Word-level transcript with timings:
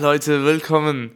Leute, 0.00 0.44
willkommen. 0.44 1.12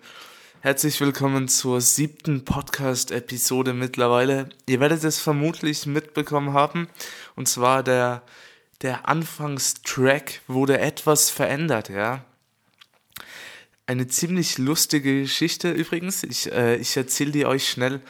Herzlich 0.60 1.00
willkommen 1.02 1.48
zur 1.48 1.82
siebten 1.82 2.46
Podcast-Episode 2.46 3.74
mittlerweile. 3.74 4.48
Ihr 4.66 4.80
werdet 4.80 5.04
es 5.04 5.20
vermutlich 5.20 5.84
mitbekommen 5.84 6.54
haben. 6.54 6.88
Und 7.36 7.46
zwar 7.46 7.82
der, 7.82 8.22
der 8.80 9.06
Anfangstrack 9.06 10.40
wurde 10.46 10.78
etwas 10.78 11.28
verändert, 11.28 11.90
ja. 11.90 12.24
Eine 13.86 14.06
ziemlich 14.06 14.56
lustige 14.56 15.22
Geschichte 15.22 15.70
übrigens. 15.72 16.22
Ich, 16.22 16.50
äh, 16.50 16.76
ich 16.76 16.96
erzähle 16.96 17.32
die 17.32 17.46
euch 17.46 17.68
schnell. 17.68 18.00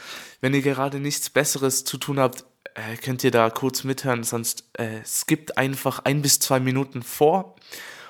Wenn 0.40 0.54
ihr 0.54 0.62
gerade 0.62 1.00
nichts 1.00 1.30
Besseres 1.30 1.84
zu 1.84 1.98
tun 1.98 2.20
habt, 2.20 2.44
äh, 2.74 2.96
könnt 2.96 3.24
ihr 3.24 3.32
da 3.32 3.50
kurz 3.50 3.82
mithören, 3.82 4.22
sonst 4.22 4.64
äh, 4.74 5.00
skippt 5.04 5.58
einfach 5.58 6.00
ein 6.04 6.22
bis 6.22 6.38
zwei 6.38 6.60
Minuten 6.60 7.02
vor. 7.02 7.56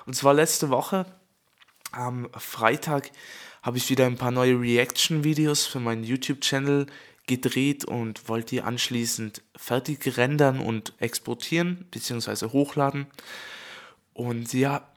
Und 0.05 0.15
zwar 0.15 0.35
letzte 0.35 0.69
Woche, 0.69 1.07
am 1.93 2.29
Freitag, 2.37 3.11
habe 3.63 3.79
ich 3.79 3.91
wieder 3.91 4.07
ein 4.07 4.17
paar 4.17 4.31
neue 4.31 4.59
Reaction-Videos 4.59 5.67
für 5.67 5.81
meinen 5.81 6.05
YouTube-Channel 6.05 6.87
gedreht 7.27 7.85
und 7.85 8.29
wollte 8.29 8.57
die 8.57 8.63
anschließend 8.63 9.43
fertig 9.55 10.17
rendern 10.17 10.61
und 10.61 10.95
exportieren 10.99 11.87
bzw. 11.91 12.47
hochladen. 12.47 13.07
Und 14.15 14.53
ja, 14.53 14.89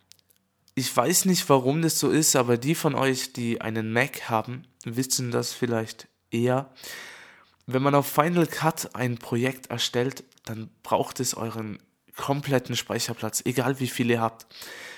ich 0.76 0.96
weiß 0.96 1.26
nicht, 1.26 1.48
warum 1.50 1.82
das 1.82 2.00
so 2.00 2.10
ist, 2.10 2.36
aber 2.36 2.58
die 2.58 2.76
von 2.76 2.96
euch, 2.96 3.34
die 3.34 3.62
einen 3.62 3.94
Mac 3.94 4.30
haben, 4.30 4.64
wissen 4.84 5.30
das 5.30 5.54
vielleicht 5.54 6.08
eher. 6.32 6.72
Wenn 7.68 7.84
man 7.84 7.96
auf 7.96 8.08
Final 8.08 8.48
Cut 8.48 8.96
ein 8.96 9.18
Projekt 9.18 9.68
erstellt, 9.68 10.24
dann 10.46 10.70
braucht 10.82 11.20
es 11.20 11.36
euren 11.36 11.80
kompletten 12.16 12.76
Speicherplatz, 12.76 13.42
egal 13.46 13.80
wie 13.80 13.88
viele 13.88 14.14
ihr 14.16 14.22
habt. 14.22 14.48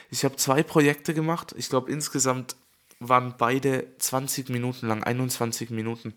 Ich 0.09 0.23
habe 0.23 0.35
zwei 0.35 0.63
Projekte 0.63 1.13
gemacht. 1.13 1.53
Ich 1.57 1.69
glaube, 1.69 1.91
insgesamt 1.91 2.55
waren 2.99 3.35
beide 3.37 3.87
20 3.97 4.49
Minuten 4.49 4.87
lang, 4.87 5.03
21 5.03 5.69
Minuten. 5.69 6.13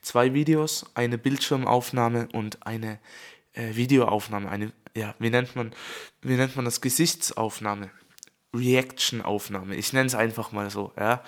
Zwei 0.00 0.34
Videos, 0.34 0.86
eine 0.94 1.18
Bildschirmaufnahme 1.18 2.28
und 2.32 2.66
eine 2.66 2.98
äh, 3.52 3.74
Videoaufnahme. 3.74 4.48
Eine, 4.48 4.72
ja, 4.96 5.14
wie 5.18 5.30
nennt 5.30 5.56
man, 5.56 5.72
wie 6.22 6.36
nennt 6.36 6.56
man 6.56 6.64
das? 6.64 6.80
Gesichtsaufnahme. 6.80 7.90
Reaction-Aufnahme. 8.54 9.76
Ich 9.76 9.92
nenne 9.92 10.06
es 10.06 10.14
einfach 10.14 10.52
mal 10.52 10.70
so, 10.70 10.92
ja. 10.98 11.22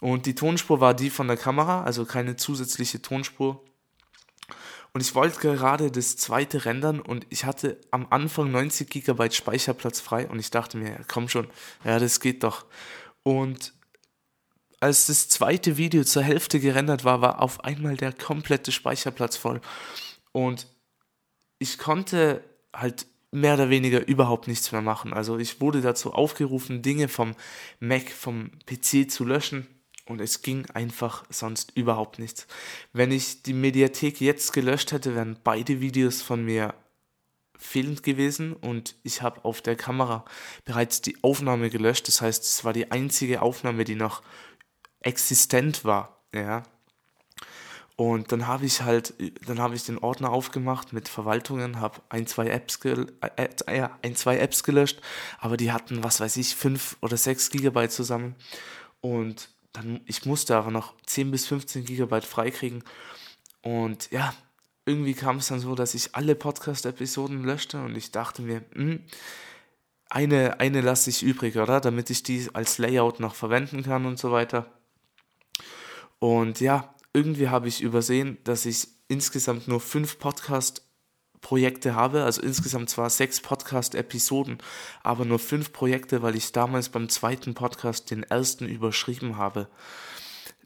Und 0.00 0.26
die 0.26 0.34
Tonspur 0.34 0.80
war 0.80 0.94
die 0.94 1.10
von 1.10 1.28
der 1.28 1.36
Kamera, 1.36 1.84
also 1.84 2.04
keine 2.04 2.36
zusätzliche 2.36 3.00
Tonspur. 3.00 3.64
Und 4.96 5.02
ich 5.02 5.14
wollte 5.14 5.40
gerade 5.40 5.90
das 5.90 6.16
zweite 6.16 6.64
rendern 6.64 7.00
und 7.00 7.26
ich 7.28 7.44
hatte 7.44 7.78
am 7.90 8.06
Anfang 8.08 8.50
90 8.50 8.88
GB 8.88 9.30
Speicherplatz 9.30 10.00
frei 10.00 10.26
und 10.26 10.38
ich 10.38 10.50
dachte 10.50 10.78
mir, 10.78 10.88
ja, 10.88 10.98
komm 11.06 11.28
schon, 11.28 11.48
ja, 11.84 11.98
das 11.98 12.18
geht 12.18 12.42
doch. 12.42 12.64
Und 13.22 13.74
als 14.80 15.08
das 15.08 15.28
zweite 15.28 15.76
Video 15.76 16.02
zur 16.02 16.22
Hälfte 16.22 16.60
gerendert 16.60 17.04
war, 17.04 17.20
war 17.20 17.42
auf 17.42 17.62
einmal 17.62 17.98
der 17.98 18.14
komplette 18.14 18.72
Speicherplatz 18.72 19.36
voll. 19.36 19.60
Und 20.32 20.66
ich 21.58 21.76
konnte 21.76 22.42
halt 22.74 23.06
mehr 23.30 23.52
oder 23.52 23.68
weniger 23.68 24.08
überhaupt 24.08 24.48
nichts 24.48 24.72
mehr 24.72 24.80
machen. 24.80 25.12
Also 25.12 25.36
ich 25.36 25.60
wurde 25.60 25.82
dazu 25.82 26.14
aufgerufen, 26.14 26.80
Dinge 26.80 27.08
vom 27.08 27.34
Mac, 27.80 28.10
vom 28.10 28.50
PC 28.64 29.10
zu 29.10 29.26
löschen 29.26 29.66
und 30.06 30.20
es 30.20 30.42
ging 30.42 30.66
einfach 30.72 31.24
sonst 31.28 31.72
überhaupt 31.76 32.18
nichts. 32.18 32.46
Wenn 32.92 33.12
ich 33.12 33.42
die 33.42 33.52
Mediathek 33.52 34.20
jetzt 34.20 34.52
gelöscht 34.52 34.92
hätte, 34.92 35.14
wären 35.14 35.38
beide 35.42 35.80
Videos 35.80 36.22
von 36.22 36.44
mir 36.44 36.74
fehlend 37.58 38.02
gewesen 38.02 38.52
und 38.52 38.96
ich 39.02 39.22
habe 39.22 39.44
auf 39.44 39.62
der 39.62 39.76
Kamera 39.76 40.24
bereits 40.64 41.02
die 41.02 41.22
Aufnahme 41.22 41.70
gelöscht. 41.70 42.06
Das 42.08 42.20
heißt, 42.20 42.44
es 42.44 42.64
war 42.64 42.72
die 42.72 42.90
einzige 42.90 43.42
Aufnahme, 43.42 43.84
die 43.84 43.94
noch 43.94 44.22
existent 45.00 45.84
war. 45.84 46.22
Ja. 46.34 46.62
Und 47.96 48.30
dann 48.30 48.46
habe 48.46 48.66
ich 48.66 48.82
halt, 48.82 49.14
dann 49.46 49.58
habe 49.58 49.74
ich 49.74 49.84
den 49.84 49.98
Ordner 49.98 50.30
aufgemacht 50.30 50.92
mit 50.92 51.08
Verwaltungen, 51.08 51.80
habe 51.80 52.02
ein, 52.10 52.26
zwei 52.26 52.48
Apps, 52.48 52.78
äh, 52.84 53.48
äh, 53.66 53.88
ein, 54.02 54.14
zwei 54.14 54.36
Apps 54.38 54.62
gelöscht, 54.62 55.00
aber 55.38 55.56
die 55.56 55.72
hatten, 55.72 56.04
was 56.04 56.20
weiß 56.20 56.36
ich, 56.36 56.54
fünf 56.54 56.98
oder 57.00 57.16
sechs 57.16 57.50
Gigabyte 57.50 57.90
zusammen. 57.90 58.36
Und 59.00 59.48
dann, 59.76 60.00
ich 60.06 60.24
musste 60.24 60.56
aber 60.56 60.70
noch 60.70 60.94
10 61.06 61.30
bis 61.30 61.46
15 61.46 61.84
Gigabyte 61.84 62.24
freikriegen. 62.24 62.82
Und 63.62 64.10
ja, 64.10 64.34
irgendwie 64.84 65.14
kam 65.14 65.38
es 65.38 65.48
dann 65.48 65.60
so, 65.60 65.74
dass 65.74 65.94
ich 65.94 66.14
alle 66.14 66.34
Podcast-Episoden 66.34 67.44
löschte 67.44 67.82
und 67.82 67.96
ich 67.96 68.12
dachte 68.12 68.42
mir, 68.42 68.64
hm, 68.74 69.02
eine, 70.08 70.60
eine 70.60 70.80
lasse 70.80 71.10
ich 71.10 71.22
übrig, 71.22 71.56
oder? 71.56 71.80
Damit 71.80 72.10
ich 72.10 72.22
die 72.22 72.48
als 72.52 72.78
Layout 72.78 73.20
noch 73.20 73.34
verwenden 73.34 73.82
kann 73.82 74.06
und 74.06 74.18
so 74.18 74.30
weiter. 74.30 74.66
Und 76.20 76.60
ja, 76.60 76.94
irgendwie 77.12 77.48
habe 77.48 77.68
ich 77.68 77.82
übersehen, 77.82 78.38
dass 78.44 78.66
ich 78.66 78.88
insgesamt 79.08 79.68
nur 79.68 79.80
fünf 79.80 80.18
Podcast-Projekte 81.46 81.94
habe, 81.94 82.24
also 82.24 82.42
insgesamt 82.42 82.90
zwar 82.90 83.08
sechs 83.08 83.40
Podcast-Episoden, 83.40 84.58
aber 85.04 85.24
nur 85.24 85.38
fünf 85.38 85.72
Projekte, 85.72 86.20
weil 86.22 86.34
ich 86.34 86.50
damals 86.50 86.88
beim 86.88 87.08
zweiten 87.08 87.54
Podcast 87.54 88.10
den 88.10 88.24
ersten 88.24 88.66
überschrieben 88.66 89.36
habe. 89.36 89.68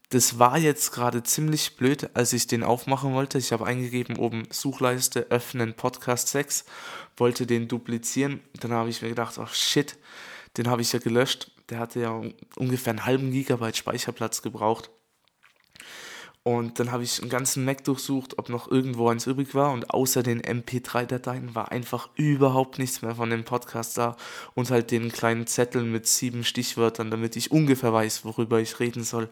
Das 0.09 0.39
war 0.39 0.57
jetzt 0.57 0.93
gerade 0.93 1.23
ziemlich 1.23 1.77
blöd, 1.77 2.09
als 2.15 2.33
ich 2.33 2.47
den 2.47 2.65
aufmachen 2.65 3.13
wollte. 3.13 3.37
Ich 3.37 3.53
habe 3.53 3.67
eingegeben 3.67 4.17
oben 4.17 4.49
Suchleiste 4.51 5.27
öffnen 5.29 5.75
Podcast 5.75 6.29
6, 6.29 6.65
wollte 7.17 7.47
den 7.47 7.69
duplizieren. 7.69 8.41
Dann 8.61 8.73
habe 8.73 8.89
ich 8.89 9.03
mir 9.03 9.11
gedacht, 9.11 9.39
ach 9.39 9.55
shit, 9.55 9.99
den 10.57 10.67
habe 10.69 10.83
ich 10.83 10.93
ja 10.93 10.99
gelöscht. 10.99 11.53
Der 11.69 11.79
hatte 11.79 12.01
ja 12.01 12.23
ungefähr 12.57 12.93
einen 12.93 13.05
halben 13.05 13.31
Gigabyte 13.31 13.77
Speicherplatz 13.77 14.41
gebraucht. 14.41 14.91
Und 16.51 16.81
dann 16.81 16.91
habe 16.91 17.05
ich 17.05 17.21
einen 17.21 17.31
ganzen 17.31 17.65
Mac 17.65 17.85
durchsucht, 17.85 18.37
ob 18.41 18.49
noch 18.49 18.69
irgendwo 18.69 19.09
eins 19.09 19.29
übrig 19.29 19.55
war. 19.55 19.71
Und 19.71 19.91
außer 19.91 20.25
den 20.25 20.43
MP3-Dateien 20.43 21.55
war 21.55 21.71
einfach 21.71 22.09
überhaupt 22.17 22.81
nichts 22.81 23.03
mehr 23.03 23.15
von 23.15 23.31
dem 23.31 23.45
Podcast 23.45 23.97
da. 23.97 24.17
Und 24.55 24.69
halt 24.73 24.91
den 24.91 25.13
kleinen 25.13 25.47
Zetteln 25.47 25.93
mit 25.93 26.09
sieben 26.09 26.43
Stichwörtern, 26.43 27.09
damit 27.13 27.37
ich 27.37 27.53
ungefähr 27.53 27.93
weiß, 27.93 28.25
worüber 28.25 28.59
ich 28.59 28.81
reden 28.81 29.05
soll. 29.05 29.29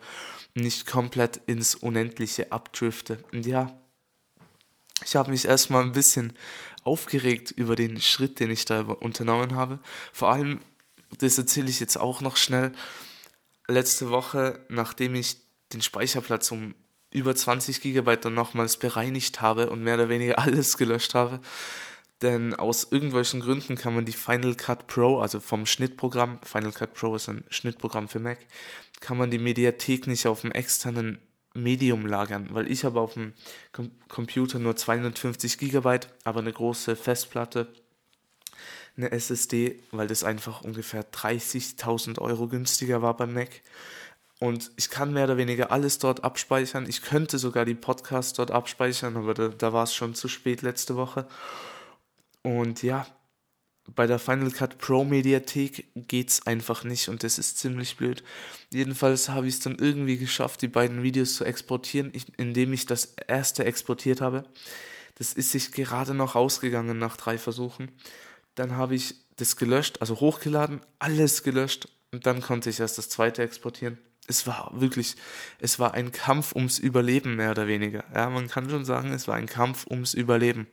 Nicht 0.54 0.86
komplett 0.86 1.40
ins 1.46 1.74
Unendliche 1.74 2.52
abdrifte. 2.52 3.18
Und 3.32 3.46
ja, 3.46 3.76
ich 5.04 5.16
habe 5.16 5.32
mich 5.32 5.44
erstmal 5.44 5.82
ein 5.82 5.92
bisschen 5.92 6.34
aufgeregt 6.84 7.50
über 7.50 7.74
den 7.74 8.00
Schritt, 8.00 8.38
den 8.38 8.52
ich 8.52 8.64
da 8.64 8.82
unternommen 8.82 9.56
habe. 9.56 9.80
Vor 10.12 10.30
allem, 10.30 10.60
das 11.18 11.36
erzähle 11.36 11.68
ich 11.68 11.80
jetzt 11.80 11.98
auch 11.98 12.20
noch 12.20 12.36
schnell. 12.36 12.70
Letzte 13.66 14.10
Woche, 14.10 14.64
nachdem 14.68 15.16
ich 15.16 15.38
den 15.72 15.82
Speicherplatz 15.82 16.52
um 16.52 16.76
über 17.10 17.34
20 17.34 17.80
Gigabyte 17.80 18.26
dann 18.26 18.34
nochmals 18.34 18.76
bereinigt 18.76 19.40
habe 19.40 19.70
und 19.70 19.82
mehr 19.82 19.94
oder 19.94 20.08
weniger 20.08 20.38
alles 20.38 20.76
gelöscht 20.76 21.14
habe. 21.14 21.40
Denn 22.22 22.54
aus 22.54 22.88
irgendwelchen 22.90 23.40
Gründen 23.40 23.76
kann 23.76 23.94
man 23.94 24.04
die 24.04 24.12
Final 24.12 24.56
Cut 24.56 24.88
Pro, 24.88 25.20
also 25.20 25.38
vom 25.38 25.66
Schnittprogramm, 25.66 26.40
Final 26.42 26.72
Cut 26.72 26.94
Pro 26.94 27.14
ist 27.14 27.28
ein 27.28 27.44
Schnittprogramm 27.48 28.08
für 28.08 28.18
Mac, 28.18 28.38
kann 29.00 29.16
man 29.16 29.30
die 29.30 29.38
Mediathek 29.38 30.08
nicht 30.08 30.26
auf 30.26 30.40
dem 30.40 30.50
externen 30.50 31.18
Medium 31.54 32.06
lagern, 32.06 32.48
weil 32.50 32.70
ich 32.70 32.84
habe 32.84 33.00
auf 33.00 33.14
dem 33.14 33.34
Com 33.72 33.90
Computer 34.08 34.58
nur 34.58 34.76
250 34.76 35.58
Gigabyte, 35.58 36.08
aber 36.24 36.40
eine 36.40 36.52
große 36.52 36.96
Festplatte, 36.96 37.72
eine 38.96 39.12
SSD, 39.12 39.80
weil 39.92 40.08
das 40.08 40.24
einfach 40.24 40.62
ungefähr 40.62 41.08
30.000 41.08 42.18
Euro 42.18 42.48
günstiger 42.48 43.00
war 43.00 43.16
beim 43.16 43.32
Mac. 43.32 43.50
Und 44.40 44.70
ich 44.76 44.88
kann 44.88 45.12
mehr 45.12 45.24
oder 45.24 45.36
weniger 45.36 45.72
alles 45.72 45.98
dort 45.98 46.22
abspeichern. 46.22 46.88
Ich 46.88 47.02
könnte 47.02 47.38
sogar 47.38 47.64
die 47.64 47.74
Podcasts 47.74 48.34
dort 48.34 48.52
abspeichern, 48.52 49.16
aber 49.16 49.34
da, 49.34 49.48
da 49.48 49.72
war 49.72 49.82
es 49.82 49.94
schon 49.94 50.14
zu 50.14 50.28
spät 50.28 50.62
letzte 50.62 50.94
Woche. 50.94 51.26
Und 52.42 52.84
ja, 52.84 53.06
bei 53.94 54.06
der 54.06 54.20
Final 54.20 54.52
Cut 54.52 54.78
Pro 54.78 55.04
Mediathek 55.04 55.88
geht 55.94 56.28
es 56.28 56.46
einfach 56.46 56.84
nicht 56.84 57.08
und 57.08 57.24
das 57.24 57.38
ist 57.38 57.58
ziemlich 57.58 57.96
blöd. 57.96 58.22
Jedenfalls 58.72 59.28
habe 59.28 59.48
ich 59.48 59.54
es 59.54 59.60
dann 59.60 59.76
irgendwie 59.76 60.18
geschafft, 60.18 60.62
die 60.62 60.68
beiden 60.68 61.02
Videos 61.02 61.34
zu 61.34 61.44
exportieren, 61.44 62.12
indem 62.36 62.72
ich 62.72 62.86
das 62.86 63.14
erste 63.26 63.64
exportiert 63.64 64.20
habe. 64.20 64.44
Das 65.16 65.32
ist 65.32 65.50
sich 65.50 65.72
gerade 65.72 66.14
noch 66.14 66.36
ausgegangen 66.36 66.98
nach 66.98 67.16
drei 67.16 67.38
Versuchen. 67.38 67.90
Dann 68.54 68.76
habe 68.76 68.94
ich 68.94 69.16
das 69.36 69.56
gelöscht, 69.56 70.00
also 70.00 70.20
hochgeladen, 70.20 70.80
alles 71.00 71.42
gelöscht 71.42 71.88
und 72.12 72.26
dann 72.26 72.40
konnte 72.40 72.70
ich 72.70 72.78
erst 72.78 72.98
das 72.98 73.08
zweite 73.08 73.42
exportieren 73.42 73.98
es 74.28 74.46
war 74.46 74.70
wirklich, 74.74 75.16
es 75.58 75.78
war 75.78 75.94
ein 75.94 76.12
Kampf 76.12 76.54
ums 76.54 76.78
Überleben, 76.78 77.36
mehr 77.36 77.50
oder 77.50 77.66
weniger. 77.66 78.04
Ja, 78.14 78.30
man 78.30 78.48
kann 78.48 78.70
schon 78.70 78.84
sagen, 78.84 79.12
es 79.12 79.26
war 79.26 79.34
ein 79.34 79.46
Kampf 79.46 79.86
ums 79.88 80.14
Überleben. 80.14 80.68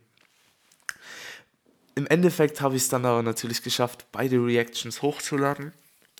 Im 1.96 2.06
Endeffekt 2.08 2.60
habe 2.60 2.76
ich 2.76 2.84
es 2.84 2.90
dann 2.90 3.06
aber 3.06 3.24
natürlich 3.24 3.64
geschafft, 3.64 4.06
beide 4.12 4.36
Reactions 4.38 5.02
hochzuladen. 5.02 5.72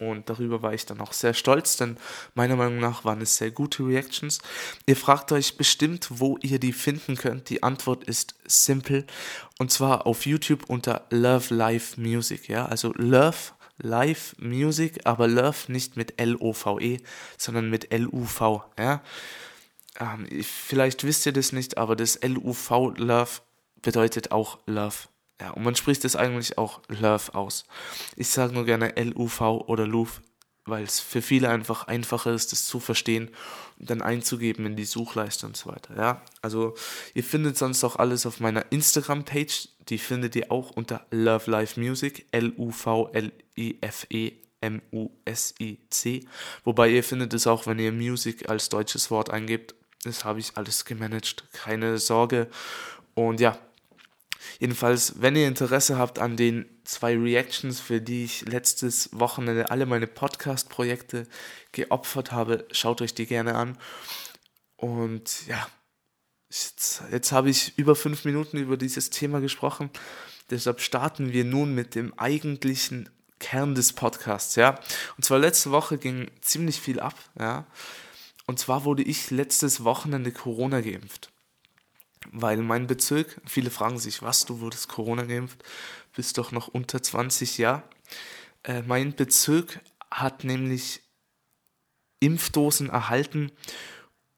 Und 0.02 0.30
darüber 0.30 0.62
war 0.62 0.74
ich 0.74 0.86
dann 0.86 1.00
auch 1.00 1.14
sehr 1.14 1.34
stolz, 1.34 1.78
denn 1.78 1.98
meiner 2.34 2.58
Meinung 2.58 2.80
nach 2.80 3.06
waren 3.06 3.22
es 3.22 3.38
sehr 3.38 3.52
gute 3.52 3.86
Reactions. 3.86 4.40
Ihr 4.86 4.98
fragt 4.98 5.32
euch 5.32 5.56
bestimmt, 5.56 6.08
wo 6.10 6.38
ihr 6.42 6.60
die 6.60 6.74
finden 6.74 7.16
könnt. 7.16 7.50
Die 7.50 7.64
Antwort 7.64 8.04
ist 8.04 8.36
simpel. 8.46 9.06
Und 9.58 9.72
zwar 9.72 10.06
auf 10.06 10.26
YouTube 10.26 10.70
unter 10.70 11.06
Love 11.12 11.54
Live 11.54 11.96
Music. 11.98 12.50
Ja, 12.50 12.66
also 12.66 12.92
Love 12.98 13.54
Live 13.78 14.36
Music, 14.40 15.02
aber 15.04 15.28
Love 15.28 15.72
nicht 15.72 15.98
mit 15.98 16.20
L-O-V-E, 16.20 17.00
sondern 17.38 17.70
mit 17.70 17.92
L-U-V. 17.92 18.64
Ja? 18.80 19.02
Ähm, 20.00 20.28
vielleicht 20.44 21.04
wisst 21.04 21.26
ihr 21.26 21.34
das 21.34 21.52
nicht, 21.52 21.78
aber 21.78 21.96
das 21.96 22.16
L-U-V 22.16 22.92
Love 22.92 23.42
bedeutet 23.82 24.32
auch 24.32 24.60
Love. 24.66 24.96
Ja, 25.42 25.52
und 25.52 25.64
man 25.64 25.76
spricht 25.76 26.06
es 26.06 26.16
eigentlich 26.16 26.58
auch 26.58 26.82
Love 26.88 27.36
aus. 27.36 27.66
Ich 28.16 28.30
sage 28.30 28.54
nur 28.54 28.66
gerne 28.66 28.96
L-U-V 28.96 29.66
oder 29.68 29.86
Love, 29.86 30.22
weil 30.66 30.84
es 30.84 31.00
für 31.00 31.22
viele 31.22 31.50
einfach 31.50 31.88
einfacher 31.88 32.34
ist, 32.34 32.52
das 32.52 32.66
zu 32.66 32.80
verstehen 32.80 33.30
und 33.80 33.90
dann 33.90 34.02
einzugeben 34.02 34.66
in 34.66 34.76
die 34.76 34.86
Suchleiste 34.86 35.46
und 35.46 35.56
so 35.56 35.70
weiter. 35.70 35.96
Ja, 35.96 36.22
also 36.42 36.74
ihr 37.14 37.24
findet 37.24 37.58
sonst 37.58 37.84
auch 37.84 37.98
alles 37.98 38.26
auf 38.26 38.40
meiner 38.40 38.72
Instagram-Page. 38.72 39.70
Die 39.90 40.00
findet 40.00 40.36
ihr 40.36 40.52
auch 40.52 40.72
unter 40.72 41.06
Love 41.12 41.52
Life 41.52 41.80
Music, 41.80 42.26
L-U-V-L-I-F-E 42.32 43.36
M-U-S-I-C. 44.62 46.26
Wobei 46.64 46.90
ihr 46.90 47.04
findet 47.04 47.34
es 47.34 47.46
auch, 47.46 47.68
wenn 47.68 47.78
ihr 47.78 47.92
Music 47.92 48.50
als 48.50 48.70
deutsches 48.70 49.12
Wort 49.12 49.30
eingebt. 49.30 49.76
Das 50.04 50.26
habe 50.26 50.40
ich 50.40 50.58
alles 50.58 50.86
gemanagt, 50.86 51.46
keine 51.52 52.00
Sorge. 52.00 52.48
Und 53.14 53.40
ja, 53.40 53.60
Jedenfalls, 54.60 55.22
wenn 55.22 55.36
ihr 55.36 55.48
Interesse 55.48 55.98
habt 55.98 56.20
an 56.20 56.38
den 56.38 56.66
zwei 56.84 57.18
Reactions, 57.18 57.80
für 57.80 58.02
die 58.02 58.26
ich 58.26 58.42
letztes 58.42 59.10
Wochenende 59.12 59.72
alle 59.72 59.86
meine 59.86 60.08
Podcast-Projekte 60.08 61.28
geopfert 61.72 62.32
habe, 62.32 62.68
schaut 62.72 63.02
euch 63.02 63.14
die 63.14 63.26
gerne 63.26 63.56
an. 63.56 63.78
Und 64.78 65.48
ja, 65.48 65.68
jetzt, 66.50 67.04
jetzt 67.12 67.32
habe 67.32 67.50
ich 67.50 67.78
über 67.78 67.96
fünf 67.96 68.26
Minuten 68.26 68.58
über 68.58 68.78
dieses 68.78 69.10
Thema 69.10 69.42
gesprochen. 69.42 69.90
Deshalb 70.50 70.82
starten 70.82 71.34
wir 71.34 71.44
nun 71.44 71.74
mit 71.74 71.96
dem 71.96 72.18
eigentlichen 72.18 73.10
Kern 73.40 73.76
des 73.76 73.94
Podcasts, 73.94 74.56
ja. 74.56 74.80
Und 75.18 75.26
zwar 75.26 75.40
letzte 75.40 75.72
Woche 75.72 75.98
ging 75.98 76.32
ziemlich 76.42 76.80
viel 76.80 77.00
ab, 77.00 77.16
ja. 77.38 77.66
Und 78.48 78.60
zwar 78.60 78.86
wurde 78.86 79.04
ich 79.04 79.32
letztes 79.32 79.84
Wochenende 79.84 80.32
Corona 80.32 80.82
geimpft 80.82 81.32
weil 82.32 82.58
mein 82.58 82.88
Bezirk, 82.88 83.42
viele 83.46 83.70
fragen 83.70 84.00
sich, 84.00 84.22
was, 84.22 84.46
du 84.46 84.60
wurdest 84.60 84.88
Corona 84.88 85.24
geimpft, 85.24 85.64
bist 86.16 86.38
doch 86.38 86.52
noch 86.52 86.68
unter 86.68 87.02
20, 87.02 87.58
ja. 87.58 87.84
Äh, 88.64 88.82
mein 88.84 89.16
Bezirk 89.16 89.80
hat 90.12 90.44
nämlich 90.44 91.02
Impfdosen 92.20 92.90
erhalten, 92.90 93.52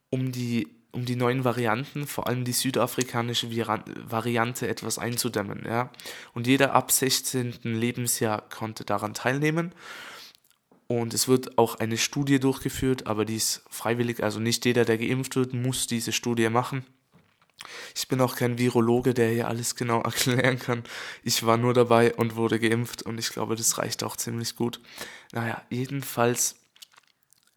um 0.10 0.32
die, 0.32 0.68
um 0.92 1.06
die 1.06 1.16
neuen 1.16 1.44
Varianten, 1.44 2.08
vor 2.08 2.28
allem 2.28 2.44
die 2.44 2.54
südafrikanische 2.54 3.50
Variante, 3.52 4.68
etwas 4.68 4.98
einzudämmen, 4.98 5.66
ja. 5.66 5.92
Und 6.34 6.48
jeder 6.48 6.74
ab 6.74 6.92
16. 6.92 7.60
Lebensjahr 7.64 8.48
konnte 8.50 8.86
daran 8.86 9.14
teilnehmen. 9.14 9.74
Und 10.88 11.14
es 11.14 11.28
wird 11.28 11.58
auch 11.58 11.76
eine 11.76 11.98
Studie 11.98 12.40
durchgeführt, 12.40 13.08
aber 13.08 13.26
die 13.26 13.36
ist 13.36 13.62
freiwillig, 13.70 14.24
also 14.24 14.40
nicht 14.40 14.64
jeder, 14.66 14.86
der 14.86 14.98
geimpft 14.98 15.36
wird, 15.36 15.54
muss 15.54 15.86
diese 15.86 16.14
Studie 16.14 16.50
machen. 16.50 16.86
Ich 17.96 18.08
bin 18.08 18.22
auch 18.22 18.36
kein 18.36 18.58
Virologe, 18.58 19.14
der 19.14 19.30
hier 19.30 19.48
alles 19.48 19.76
genau 19.76 20.02
erklären 20.04 20.60
kann. 20.60 20.84
Ich 21.24 21.46
war 21.46 21.58
nur 21.58 21.74
dabei 21.74 22.14
und 22.16 22.36
wurde 22.36 22.60
geimpft 22.60 23.04
und 23.04 23.18
ich 23.18 23.30
glaube, 23.30 23.56
das 23.56 23.78
reicht 23.78 24.04
auch 24.04 24.16
ziemlich 24.16 24.56
gut. 24.56 24.80
Naja, 25.32 25.62
jedenfalls, 25.70 26.56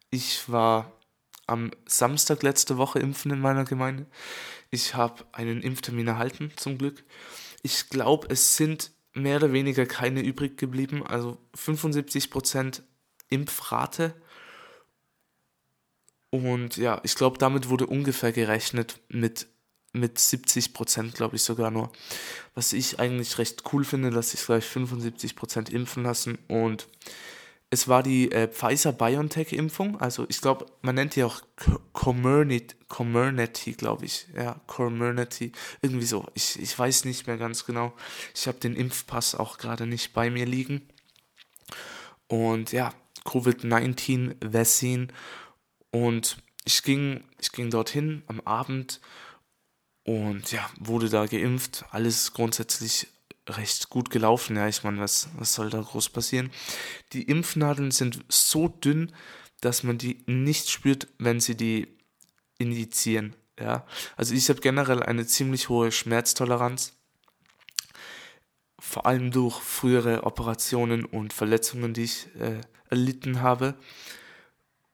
ich 0.09 0.49
war 0.49 0.91
am 1.47 1.71
Samstag 1.85 2.43
letzte 2.43 2.77
Woche 2.77 2.99
impfen 2.99 3.31
in 3.31 3.39
meiner 3.39 3.65
Gemeinde. 3.65 4.05
Ich 4.69 4.95
habe 4.95 5.25
einen 5.33 5.61
Impftermin 5.61 6.07
erhalten, 6.07 6.51
zum 6.55 6.77
Glück. 6.77 7.03
Ich 7.61 7.89
glaube, 7.89 8.27
es 8.29 8.55
sind 8.55 8.91
mehr 9.13 9.37
oder 9.37 9.51
weniger 9.51 9.85
keine 9.85 10.21
übrig 10.21 10.57
geblieben. 10.57 11.05
Also 11.05 11.37
75% 11.55 12.81
Impfrate. 13.29 14.13
Und 16.29 16.77
ja, 16.77 17.01
ich 17.03 17.15
glaube, 17.15 17.37
damit 17.37 17.69
wurde 17.69 17.87
ungefähr 17.87 18.31
gerechnet 18.31 19.01
mit 19.09 19.47
mit 19.93 20.19
70 20.19 20.73
Prozent, 20.73 21.15
glaube 21.15 21.35
ich 21.35 21.43
sogar 21.43 21.71
nur. 21.71 21.91
Was 22.55 22.73
ich 22.73 22.99
eigentlich 22.99 23.37
recht 23.37 23.63
cool 23.71 23.83
finde, 23.83 24.11
dass 24.11 24.31
sich 24.31 24.45
gleich 24.45 24.65
75 24.65 25.35
Prozent 25.35 25.69
impfen 25.69 26.03
lassen. 26.03 26.37
Und 26.47 26.87
es 27.69 27.87
war 27.87 28.03
die 28.03 28.31
äh, 28.31 28.47
Pfizer-BioNTech-Impfung. 28.49 29.99
Also 29.99 30.25
ich 30.29 30.41
glaube, 30.41 30.65
man 30.81 30.95
nennt 30.95 31.15
die 31.15 31.23
auch 31.23 31.41
Comirnaty, 31.93 33.73
glaube 33.73 34.05
ich. 34.05 34.27
Ja, 34.35 34.59
Comirnaty. 34.67 35.53
Irgendwie 35.81 36.05
so. 36.05 36.25
Ich, 36.33 36.59
ich 36.59 36.77
weiß 36.77 37.05
nicht 37.05 37.27
mehr 37.27 37.37
ganz 37.37 37.65
genau. 37.65 37.93
Ich 38.35 38.47
habe 38.47 38.59
den 38.59 38.75
Impfpass 38.75 39.35
auch 39.35 39.57
gerade 39.57 39.87
nicht 39.87 40.13
bei 40.13 40.29
mir 40.29 40.45
liegen. 40.45 40.87
Und 42.27 42.73
ja, 42.73 42.93
Covid-19-Vaccine. 43.23 45.07
Und 45.91 46.37
ich 46.65 46.83
ging, 46.83 47.23
ich 47.39 47.51
ging 47.51 47.69
dorthin 47.69 48.23
am 48.27 48.41
Abend 48.41 48.99
und 50.03 50.51
ja, 50.51 50.67
wurde 50.79 51.09
da 51.09 51.25
geimpft. 51.25 51.85
Alles 51.91 52.33
grundsätzlich 52.33 53.07
recht 53.47 53.89
gut 53.89 54.09
gelaufen. 54.09 54.55
Ja, 54.55 54.67
ich 54.67 54.83
meine, 54.83 54.99
was, 54.99 55.29
was 55.37 55.53
soll 55.53 55.69
da 55.69 55.81
groß 55.81 56.09
passieren? 56.09 56.51
Die 57.13 57.23
Impfnadeln 57.23 57.91
sind 57.91 58.23
so 58.29 58.67
dünn, 58.67 59.13
dass 59.61 59.83
man 59.83 59.97
die 59.97 60.23
nicht 60.25 60.69
spürt, 60.69 61.07
wenn 61.17 61.39
sie 61.39 61.55
die 61.55 61.87
injizieren. 62.57 63.35
Ja, 63.59 63.85
also 64.17 64.33
ich 64.33 64.49
habe 64.49 64.59
generell 64.59 65.03
eine 65.03 65.25
ziemlich 65.27 65.69
hohe 65.69 65.91
Schmerztoleranz. 65.91 66.97
Vor 68.79 69.05
allem 69.05 69.29
durch 69.29 69.59
frühere 69.61 70.23
Operationen 70.23 71.05
und 71.05 71.33
Verletzungen, 71.33 71.93
die 71.93 72.03
ich 72.03 72.27
äh, 72.39 72.61
erlitten 72.89 73.41
habe. 73.41 73.75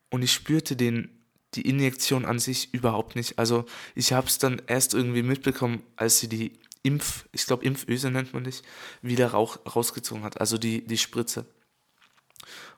Und 0.09 0.21
ich 0.21 0.33
spürte 0.33 0.75
den 0.75 1.16
die 1.57 1.67
Injektion 1.69 2.25
an 2.25 2.39
sich 2.39 2.73
überhaupt 2.73 3.15
nicht. 3.15 3.39
Also 3.39 3.65
ich 3.95 4.13
habe 4.13 4.27
es 4.27 4.37
dann 4.37 4.61
erst 4.67 4.93
irgendwie 4.93 5.23
mitbekommen, 5.23 5.83
als 5.95 6.19
sie 6.19 6.29
die 6.29 6.53
Impf, 6.83 7.25
ich 7.31 7.45
glaube 7.45 7.65
Impföse 7.65 8.11
nennt 8.11 8.33
man 8.33 8.43
dich, 8.43 8.61
wieder 9.01 9.31
rauch, 9.31 9.59
rausgezogen 9.75 10.23
hat, 10.23 10.39
also 10.39 10.57
die, 10.57 10.85
die 10.85 10.97
Spritze. 10.97 11.45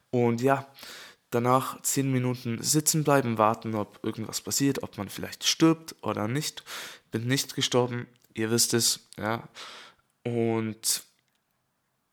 Und 0.10 0.42
ja, 0.42 0.68
danach 1.30 1.82
zehn 1.84 2.12
Minuten 2.12 2.62
sitzen 2.64 3.04
bleiben, 3.04 3.38
warten, 3.38 3.76
ob 3.76 4.00
irgendwas 4.04 4.42
passiert, 4.42 4.82
ob 4.82 4.98
man 4.98 5.10
vielleicht 5.10 5.44
stirbt 5.44 5.96
oder 6.02 6.28
nicht. 6.28 6.64
Bin 7.12 7.28
nicht 7.28 7.56
gestorben, 7.56 8.08
ihr 8.34 8.50
wisst 8.50 8.74
es, 8.74 9.08
ja. 9.18 9.48
Und 10.24 11.04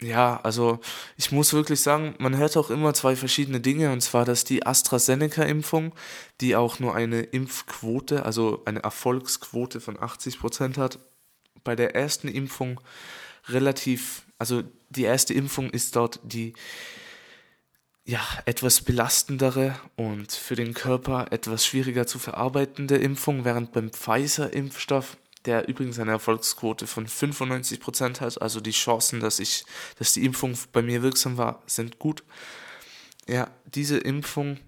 ja, 0.03 0.41
also 0.43 0.81
ich 1.17 1.33
muss 1.33 1.55
wirklich 1.55 1.81
sagen, 1.81 2.15
man 2.19 2.37
hört 2.37 2.57
auch 2.57 2.71
immer 2.71 2.93
zwei 2.93 3.17
verschiedene 3.17 3.61
Dinge, 3.61 3.93
und 3.93 4.03
zwar, 4.03 4.25
dass 4.25 4.45
die 4.45 4.67
AstraZeneca-Impfung, 4.67 5.95
die 6.41 6.55
auch 6.55 6.79
nur 6.79 6.95
eine 6.95 7.23
Impfquote, 7.23 8.25
also 8.25 8.62
eine 8.67 8.83
Erfolgsquote 8.83 9.81
von 9.81 9.97
80% 9.97 10.76
hat, 10.76 10.99
bei 11.65 11.75
der 11.75 11.95
ersten 11.95 12.29
Impfung 12.29 12.81
relativ, 13.49 14.23
also 14.38 14.62
die 14.91 15.05
erste 15.05 15.33
Impfung 15.35 15.71
ist 15.71 15.97
dort 15.97 16.21
die 16.23 16.53
ja, 18.05 18.21
etwas 18.45 18.83
belastendere 18.83 19.75
und 19.97 20.31
für 20.31 20.55
den 20.55 20.75
Körper 20.75 21.26
etwas 21.33 21.67
schwieriger 21.67 22.07
zu 22.07 22.21
verarbeitende 22.21 22.97
Impfung, 22.97 23.45
während 23.45 23.73
beim 23.73 23.91
Pfizer-Impfstoff 23.91 25.17
der 25.47 25.69
übrigens 25.69 25.99
eine 25.99 26.11
Erfolgsquote 26.12 26.87
von 26.87 27.07
95% 27.07 28.21
hat. 28.21 28.43
Also 28.43 28.61
die 28.61 28.73
Chancen, 28.73 29.21
dass 29.21 29.38
ich, 29.38 29.65
dass 29.99 30.12
die 30.12 30.25
Impfung 30.25 30.59
bei 30.73 30.83
mir 30.83 31.03
wirksam 31.03 31.37
war, 31.37 31.62
sind 31.67 31.99
gut. 31.99 32.25
Ja, 33.29 33.50
diese 33.65 33.99
Impfung 33.99 34.59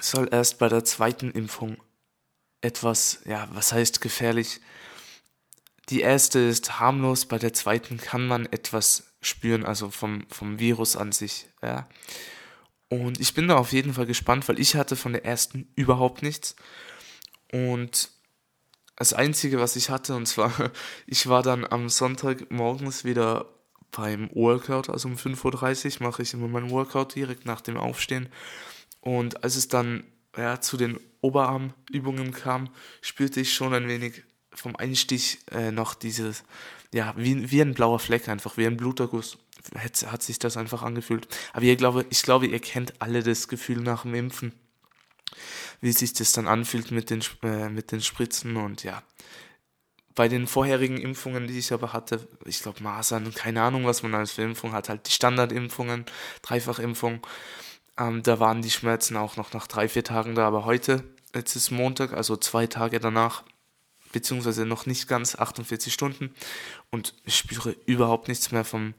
soll 0.00 0.28
erst 0.30 0.58
bei 0.58 0.68
der 0.68 0.84
zweiten 0.84 1.30
Impfung 1.30 1.76
etwas, 2.60 3.20
ja, 3.24 3.48
was 3.52 3.72
heißt 3.72 4.00
gefährlich? 4.00 4.60
Die 5.90 6.00
erste 6.00 6.38
ist 6.38 6.80
harmlos, 6.80 7.26
bei 7.26 7.38
der 7.38 7.52
zweiten 7.52 7.98
kann 7.98 8.26
man 8.26 8.46
etwas 8.46 9.14
spüren, 9.20 9.64
also 9.64 9.90
vom, 9.90 10.26
vom 10.28 10.58
Virus 10.58 10.96
an 10.96 11.12
sich, 11.12 11.48
ja. 11.62 11.88
Und 12.90 13.20
ich 13.20 13.34
bin 13.34 13.48
da 13.48 13.56
auf 13.56 13.72
jeden 13.72 13.94
Fall 13.94 14.06
gespannt, 14.06 14.48
weil 14.48 14.58
ich 14.58 14.74
hatte 14.74 14.96
von 14.96 15.12
der 15.12 15.24
ersten 15.24 15.70
überhaupt 15.76 16.22
nichts. 16.22 16.56
Und 17.52 18.10
das 18.98 19.12
Einzige, 19.12 19.60
was 19.60 19.76
ich 19.76 19.90
hatte, 19.90 20.16
und 20.16 20.26
zwar, 20.26 20.52
ich 21.06 21.28
war 21.28 21.42
dann 21.42 21.64
am 21.64 21.88
Sonntag 21.88 22.50
morgens 22.50 23.04
wieder 23.04 23.46
beim 23.92 24.28
Workout, 24.34 24.90
also 24.90 25.08
um 25.08 25.14
5.30 25.14 26.00
Uhr 26.00 26.06
mache 26.08 26.22
ich 26.22 26.34
immer 26.34 26.48
meinen 26.48 26.70
Workout 26.70 27.14
direkt 27.14 27.46
nach 27.46 27.60
dem 27.60 27.76
Aufstehen. 27.76 28.28
Und 29.00 29.44
als 29.44 29.54
es 29.54 29.68
dann 29.68 30.04
ja, 30.36 30.60
zu 30.60 30.76
den 30.76 30.98
Oberarmübungen 31.20 32.32
kam, 32.32 32.70
spürte 33.00 33.40
ich 33.40 33.54
schon 33.54 33.72
ein 33.72 33.86
wenig 33.86 34.24
vom 34.52 34.74
Einstich 34.74 35.38
äh, 35.52 35.70
noch 35.70 35.94
dieses, 35.94 36.42
ja, 36.92 37.14
wie, 37.16 37.52
wie 37.52 37.60
ein 37.60 37.74
blauer 37.74 38.00
Fleck 38.00 38.28
einfach, 38.28 38.56
wie 38.56 38.66
ein 38.66 38.76
Bluterguss. 38.76 39.38
Hat, 39.76 40.10
hat 40.10 40.22
sich 40.24 40.40
das 40.40 40.56
einfach 40.56 40.82
angefühlt. 40.82 41.28
Aber 41.52 41.64
ihr 41.64 41.76
glaube, 41.76 42.04
ich 42.10 42.22
glaube, 42.22 42.46
ihr 42.46 42.58
kennt 42.58 43.00
alle 43.00 43.22
das 43.22 43.46
Gefühl 43.46 43.80
nach 43.80 44.02
dem 44.02 44.14
Impfen 44.14 44.52
wie 45.80 45.92
sich 45.92 46.12
das 46.12 46.32
dann 46.32 46.48
anfühlt 46.48 46.90
mit 46.90 47.10
den, 47.10 47.22
äh, 47.42 47.68
mit 47.68 47.92
den 47.92 48.00
Spritzen 48.00 48.56
und 48.56 48.82
ja, 48.84 49.02
bei 50.18 50.26
den 50.26 50.48
vorherigen 50.48 50.98
Impfungen, 50.98 51.46
die 51.46 51.58
ich 51.58 51.72
aber 51.72 51.92
hatte, 51.92 52.26
ich 52.44 52.60
glaube 52.60 52.82
Masern, 52.82 53.32
keine 53.34 53.62
Ahnung, 53.62 53.86
was 53.86 54.02
man 54.02 54.16
als 54.16 54.32
für 54.32 54.42
Impfung 54.42 54.72
hat, 54.72 54.88
halt 54.88 55.06
die 55.06 55.12
Standardimpfungen, 55.12 56.06
Dreifachimpfung, 56.42 57.24
ähm, 57.96 58.24
da 58.24 58.40
waren 58.40 58.60
die 58.60 58.70
Schmerzen 58.70 59.16
auch 59.16 59.36
noch 59.36 59.52
nach 59.52 59.68
drei, 59.68 59.88
vier 59.88 60.02
Tagen 60.02 60.34
da, 60.34 60.46
aber 60.46 60.64
heute, 60.64 61.04
jetzt 61.36 61.54
ist 61.54 61.70
Montag, 61.70 62.14
also 62.14 62.36
zwei 62.36 62.66
Tage 62.66 62.98
danach, 62.98 63.44
beziehungsweise 64.12 64.66
noch 64.66 64.86
nicht 64.86 65.06
ganz 65.06 65.36
48 65.36 65.92
Stunden 65.92 66.34
und 66.90 67.14
ich 67.24 67.36
spüre 67.36 67.76
überhaupt 67.86 68.26
nichts 68.26 68.50
mehr 68.50 68.64
vom, 68.64 68.94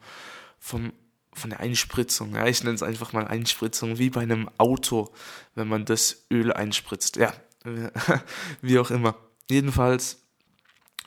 vom 0.58 0.94
von 1.34 1.50
der 1.50 1.60
Einspritzung. 1.60 2.36
Ja, 2.36 2.48
ich 2.48 2.64
nenne 2.64 2.76
es 2.76 2.84
einfach 2.84 3.14
mal 3.14 3.28
Einspritzung, 3.28 3.98
wie 3.98 4.10
bei 4.10 4.22
einem 4.22 4.50
Auto, 4.58 5.12
wenn 5.56 5.68
man 5.68 5.86
das 5.86 6.26
Öl 6.32 6.52
einspritzt. 6.52 7.18
Ja, 7.18 7.34
wie 8.62 8.80
auch 8.80 8.92
immer. 8.92 9.16
Jedenfalls, 9.50 10.22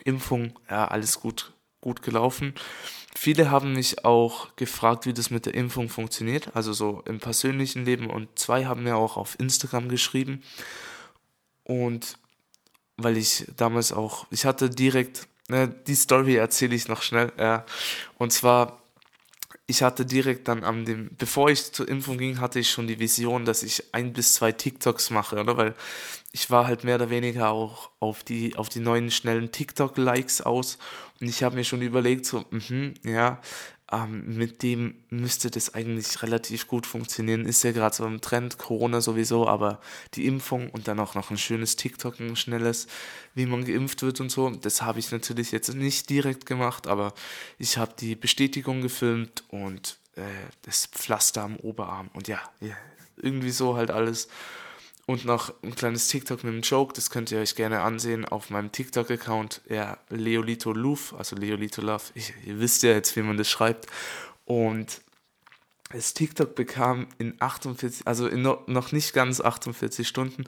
Impfung, 0.05 0.59
ja, 0.71 0.88
alles 0.88 1.21
gut, 1.21 1.52
gut 1.81 2.02
gelaufen. 2.02 2.55
Viele 3.14 3.50
haben 3.50 3.75
mich 3.75 4.05
auch 4.05 4.57
gefragt, 4.57 5.07
wie 5.07 5.12
das 5.12 5.31
mit 5.31 5.47
der 5.47 5.55
Impfung 5.55 5.88
funktioniert, 5.88 6.57
also 6.57 6.73
so 6.73 7.02
im 7.07 7.21
persönlichen 7.21 7.85
Leben. 7.85 8.09
Und 8.09 8.38
zwei 8.38 8.64
haben 8.64 8.85
mir 8.85 8.97
auch 8.97 9.17
auf 9.17 9.38
Instagram 9.38 9.88
geschrieben. 9.88 10.43
Und 11.64 12.19
weil 12.97 13.17
ich 13.17 13.47
damals 13.57 13.93
auch, 13.93 14.26
ich 14.31 14.45
hatte 14.45 14.71
direkt, 14.71 15.29
ne, 15.49 15.69
die 15.69 15.95
Story 15.95 16.37
erzähle 16.37 16.75
ich 16.75 16.88
noch 16.88 17.02
schnell. 17.02 17.33
Ja. 17.38 17.64
Und 18.19 18.33
zwar 18.33 18.81
ich 19.73 19.83
hatte 19.83 20.05
direkt 20.05 20.49
dann 20.49 20.64
am 20.64 20.85
dem, 20.85 21.11
bevor 21.17 21.49
ich 21.49 21.73
zur 21.73 21.88
Impfung 21.88 22.19
ging, 22.19 22.41
hatte 22.41 22.59
ich 22.59 22.71
schon 22.71 22.87
die 22.87 22.99
Vision, 22.99 23.47
dass 23.47 23.62
ich 23.62 23.95
ein 23.95 24.12
bis 24.12 24.35
zwei 24.35 24.52
TikToks 24.52 25.09
mache, 25.09 25.41
oder? 25.41 25.57
Weil 25.57 25.75
ich 26.31 26.50
war 26.50 26.67
halt 26.67 26.85
mehr 26.85 26.97
oder 26.97 27.09
weniger 27.09 27.50
auch 27.50 27.88
auf 27.99 28.23
die, 28.23 28.55
auf 28.57 28.69
die 28.69 28.81
neuen 28.81 29.11
schnellen 29.11 29.50
TikTok-Likes 29.50 30.43
aus 30.43 30.76
und 31.23 31.29
ich 31.29 31.43
habe 31.43 31.57
mir 31.57 31.64
schon 31.64 31.81
überlegt, 31.81 32.26
so, 32.26 32.45
mh, 32.50 32.93
ja, 33.02 33.41
ähm, 33.92 34.37
mit 34.37 34.62
dem 34.62 34.94
müsste 35.11 35.50
das 35.50 35.75
eigentlich 35.75 36.22
relativ 36.22 36.66
gut 36.66 36.87
funktionieren. 36.87 37.44
Ist 37.44 37.62
ja 37.62 37.72
gerade 37.72 37.94
so 37.94 38.06
im 38.06 38.22
Trend, 38.22 38.56
Corona 38.56 39.02
sowieso, 39.02 39.46
aber 39.46 39.80
die 40.14 40.26
Impfung 40.26 40.70
und 40.70 40.88
dann 40.88 40.99
auch 40.99 41.14
noch 41.14 41.30
ein 41.30 41.37
schönes 41.37 41.76
TikTok, 41.76 42.18
ein 42.18 42.34
schnelles, 42.34 42.87
wie 43.34 43.44
man 43.44 43.64
geimpft 43.64 44.02
wird 44.02 44.20
und 44.20 44.30
so. 44.30 44.49
Das 44.50 44.80
habe 44.80 44.99
ich 44.99 45.12
natürlich 45.12 45.52
jetzt 45.52 45.75
nicht 45.75 46.08
direkt 46.08 46.46
gemacht, 46.46 46.87
aber 46.87 47.12
ich 47.58 47.76
habe 47.76 47.92
die 47.99 48.14
Bestätigung 48.14 48.80
gefilmt 48.80 49.44
und 49.49 49.99
äh, 50.16 50.22
das 50.62 50.87
Pflaster 50.87 51.42
am 51.42 51.56
Oberarm 51.56 52.08
und 52.14 52.28
ja, 52.28 52.40
ja, 52.61 52.76
irgendwie 53.16 53.50
so 53.50 53.76
halt 53.76 53.90
alles. 53.90 54.28
Und 55.06 55.25
noch 55.25 55.52
ein 55.62 55.75
kleines 55.75 56.06
TikTok 56.09 56.44
mit 56.44 56.52
einem 56.52 56.62
Joke, 56.62 56.94
das 56.94 57.11
könnt 57.11 57.32
ihr 57.32 57.40
euch 57.40 57.56
gerne 57.56 57.80
ansehen 57.80 58.25
auf 58.25 58.50
meinem 58.50 58.71
TikTok-Account, 58.71 59.62
ja, 59.68 59.99
Leolito 60.11 60.73
Love, 60.73 61.16
also 61.18 61.35
Leolito 61.35 61.82
Love, 61.82 62.04
ich, 62.14 62.32
ihr 62.47 62.61
wisst 62.61 62.85
ja 62.85 62.92
jetzt, 62.92 63.16
wie 63.16 63.23
man 63.23 63.37
das 63.37 63.50
schreibt. 63.50 63.88
Und 64.44 65.02
das 65.90 66.14
TikTok 66.14 66.54
bekam 66.54 67.09
in 67.18 67.35
48, 67.40 68.06
also 68.06 68.28
in 68.28 68.42
no, 68.42 68.62
noch 68.66 68.92
nicht 68.92 69.12
ganz 69.12 69.40
48 69.40 70.06
Stunden 70.06 70.44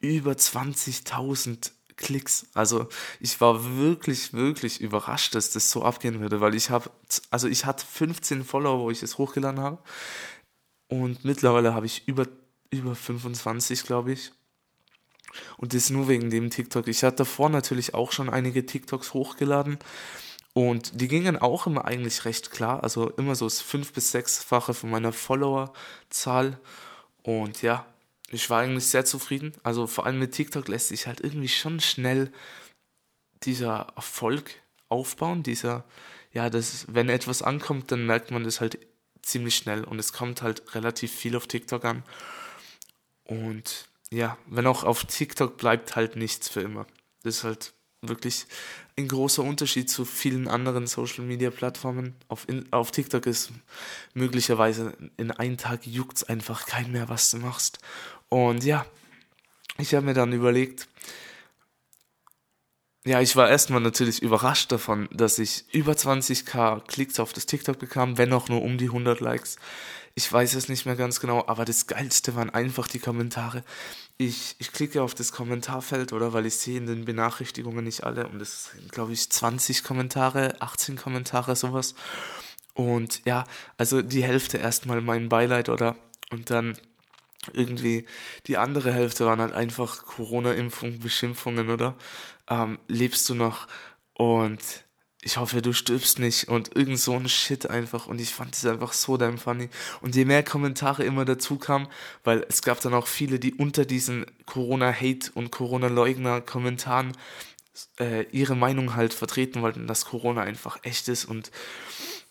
über 0.00 0.32
20.000 0.32 1.70
Klicks. 1.96 2.46
Also 2.54 2.88
ich 3.20 3.40
war 3.40 3.76
wirklich, 3.76 4.32
wirklich 4.32 4.80
überrascht, 4.80 5.34
dass 5.34 5.50
das 5.50 5.70
so 5.70 5.84
abgehen 5.84 6.20
würde, 6.20 6.40
weil 6.40 6.54
ich 6.54 6.70
habe, 6.70 6.90
also 7.30 7.48
ich 7.48 7.66
hatte 7.66 7.86
15 7.86 8.44
Follower, 8.44 8.80
wo 8.80 8.90
ich 8.90 9.02
es 9.02 9.18
hochgeladen 9.18 9.60
habe. 9.60 9.78
Und 10.88 11.24
mittlerweile 11.24 11.74
habe 11.74 11.86
ich 11.86 12.08
über 12.08 12.26
über 12.78 12.94
25, 12.94 13.84
glaube 13.84 14.12
ich. 14.12 14.32
Und 15.56 15.74
das 15.74 15.90
nur 15.90 16.08
wegen 16.08 16.30
dem 16.30 16.50
TikTok. 16.50 16.88
Ich 16.88 17.02
hatte 17.02 17.18
davor 17.18 17.48
natürlich 17.48 17.94
auch 17.94 18.12
schon 18.12 18.30
einige 18.30 18.66
TikToks 18.66 19.14
hochgeladen. 19.14 19.78
Und 20.52 21.00
die 21.00 21.08
gingen 21.08 21.36
auch 21.36 21.66
immer 21.66 21.84
eigentlich 21.84 22.24
recht 22.24 22.50
klar. 22.52 22.82
Also 22.84 23.10
immer 23.10 23.34
so 23.34 23.46
das 23.46 23.60
fünf- 23.60 23.92
bis 23.92 24.12
sechsfache 24.12 24.72
von 24.72 24.90
meiner 24.90 25.12
Followerzahl. 25.12 26.58
Und 27.22 27.62
ja, 27.62 27.86
ich 28.30 28.48
war 28.50 28.60
eigentlich 28.60 28.86
sehr 28.86 29.04
zufrieden. 29.04 29.52
Also 29.64 29.86
vor 29.86 30.06
allem 30.06 30.20
mit 30.20 30.32
TikTok 30.32 30.68
lässt 30.68 30.88
sich 30.88 31.06
halt 31.06 31.20
irgendwie 31.20 31.48
schon 31.48 31.80
schnell 31.80 32.32
dieser 33.42 33.88
Erfolg 33.96 34.62
aufbauen. 34.88 35.42
Dieser, 35.42 35.84
ja, 36.32 36.50
das, 36.50 36.86
wenn 36.88 37.08
etwas 37.08 37.42
ankommt, 37.42 37.90
dann 37.90 38.06
merkt 38.06 38.30
man 38.30 38.44
das 38.44 38.60
halt 38.60 38.78
ziemlich 39.22 39.56
schnell. 39.56 39.82
Und 39.82 39.98
es 39.98 40.12
kommt 40.12 40.42
halt 40.42 40.74
relativ 40.76 41.12
viel 41.12 41.34
auf 41.36 41.48
TikTok 41.48 41.84
an. 41.84 42.04
Und 43.24 43.88
ja, 44.10 44.38
wenn 44.46 44.66
auch 44.66 44.84
auf 44.84 45.04
TikTok 45.04 45.56
bleibt 45.56 45.96
halt 45.96 46.16
nichts 46.16 46.48
für 46.48 46.60
immer. 46.60 46.86
Das 47.22 47.36
ist 47.36 47.44
halt 47.44 47.72
wirklich 48.02 48.46
ein 48.96 49.08
großer 49.08 49.42
Unterschied 49.42 49.90
zu 49.90 50.04
vielen 50.04 50.46
anderen 50.46 50.86
Social 50.86 51.24
Media 51.24 51.50
Plattformen. 51.50 52.14
Auf, 52.28 52.48
in, 52.48 52.70
auf 52.72 52.90
TikTok 52.90 53.26
ist 53.26 53.50
möglicherweise 54.12 54.94
in 55.16 55.30
einem 55.30 55.56
Tag 55.56 55.86
juckt 55.86 56.18
es 56.18 56.24
einfach 56.24 56.66
kein 56.66 56.92
mehr, 56.92 57.08
was 57.08 57.30
du 57.30 57.38
machst. 57.38 57.78
Und 58.28 58.62
ja, 58.64 58.86
ich 59.78 59.94
habe 59.94 60.06
mir 60.06 60.14
dann 60.14 60.32
überlegt, 60.32 60.86
ja, 63.06 63.20
ich 63.20 63.36
war 63.36 63.50
erstmal 63.50 63.80
natürlich 63.80 64.22
überrascht 64.22 64.72
davon, 64.72 65.08
dass 65.12 65.38
ich 65.38 65.64
über 65.72 65.92
20k 65.92 66.86
Klicks 66.86 67.20
auf 67.20 67.32
das 67.32 67.46
TikTok 67.46 67.78
bekam, 67.78 68.16
wenn 68.16 68.32
auch 68.32 68.48
nur 68.48 68.62
um 68.62 68.78
die 68.78 68.86
100 68.86 69.20
Likes. 69.20 69.56
Ich 70.16 70.32
weiß 70.32 70.54
es 70.54 70.68
nicht 70.68 70.86
mehr 70.86 70.94
ganz 70.94 71.18
genau, 71.18 71.44
aber 71.48 71.64
das 71.64 71.88
Geilste 71.88 72.36
waren 72.36 72.50
einfach 72.50 72.86
die 72.86 73.00
Kommentare. 73.00 73.64
Ich, 74.16 74.54
ich 74.60 74.70
klicke 74.70 75.02
auf 75.02 75.14
das 75.14 75.32
Kommentarfeld, 75.32 76.12
oder 76.12 76.32
weil 76.32 76.46
ich 76.46 76.54
sehe 76.54 76.78
in 76.78 76.86
den 76.86 77.04
Benachrichtigungen 77.04 77.84
nicht 77.84 78.04
alle 78.04 78.28
und 78.28 78.40
es 78.40 78.66
sind, 78.66 78.92
glaube 78.92 79.12
ich, 79.12 79.28
20 79.28 79.82
Kommentare, 79.82 80.54
18 80.60 80.96
Kommentare, 80.96 81.56
sowas. 81.56 81.96
Und 82.74 83.24
ja, 83.24 83.44
also 83.76 84.02
die 84.02 84.22
Hälfte 84.22 84.58
erstmal 84.58 85.00
mein 85.00 85.28
Beileid, 85.28 85.68
oder? 85.68 85.96
Und 86.30 86.50
dann 86.50 86.78
irgendwie 87.52 88.06
die 88.46 88.56
andere 88.56 88.92
Hälfte 88.92 89.26
waren 89.26 89.40
halt 89.40 89.52
einfach 89.52 90.04
Corona-Impfung, 90.04 91.00
Beschimpfungen, 91.00 91.70
oder? 91.70 91.96
Ähm, 92.48 92.78
lebst 92.88 93.28
du 93.28 93.34
noch? 93.34 93.66
Und 94.14 94.84
ich 95.24 95.38
hoffe, 95.38 95.62
du 95.62 95.72
stirbst 95.72 96.18
nicht 96.18 96.48
und 96.48 96.76
irgend 96.76 96.98
so 96.98 97.14
ein 97.14 97.28
Shit 97.28 97.68
einfach 97.68 98.06
und 98.06 98.20
ich 98.20 98.34
fand 98.34 98.54
es 98.54 98.66
einfach 98.66 98.92
so 98.92 99.16
damn 99.16 99.38
funny. 99.38 99.70
Und 100.02 100.14
je 100.14 100.26
mehr 100.26 100.42
Kommentare 100.42 101.02
immer 101.04 101.24
dazu 101.24 101.56
kamen, 101.56 101.88
weil 102.24 102.44
es 102.48 102.62
gab 102.62 102.80
dann 102.82 102.92
auch 102.94 103.06
viele, 103.06 103.38
die 103.38 103.54
unter 103.54 103.86
diesen 103.86 104.26
Corona-Hate 104.44 105.30
und 105.34 105.50
Corona-Leugner-Kommentaren 105.50 107.12
äh, 107.98 108.24
ihre 108.30 108.54
Meinung 108.54 108.94
halt 108.94 109.14
vertreten 109.14 109.62
wollten, 109.62 109.86
dass 109.86 110.04
Corona 110.04 110.42
einfach 110.42 110.78
echt 110.82 111.08
ist 111.08 111.24
und 111.24 111.50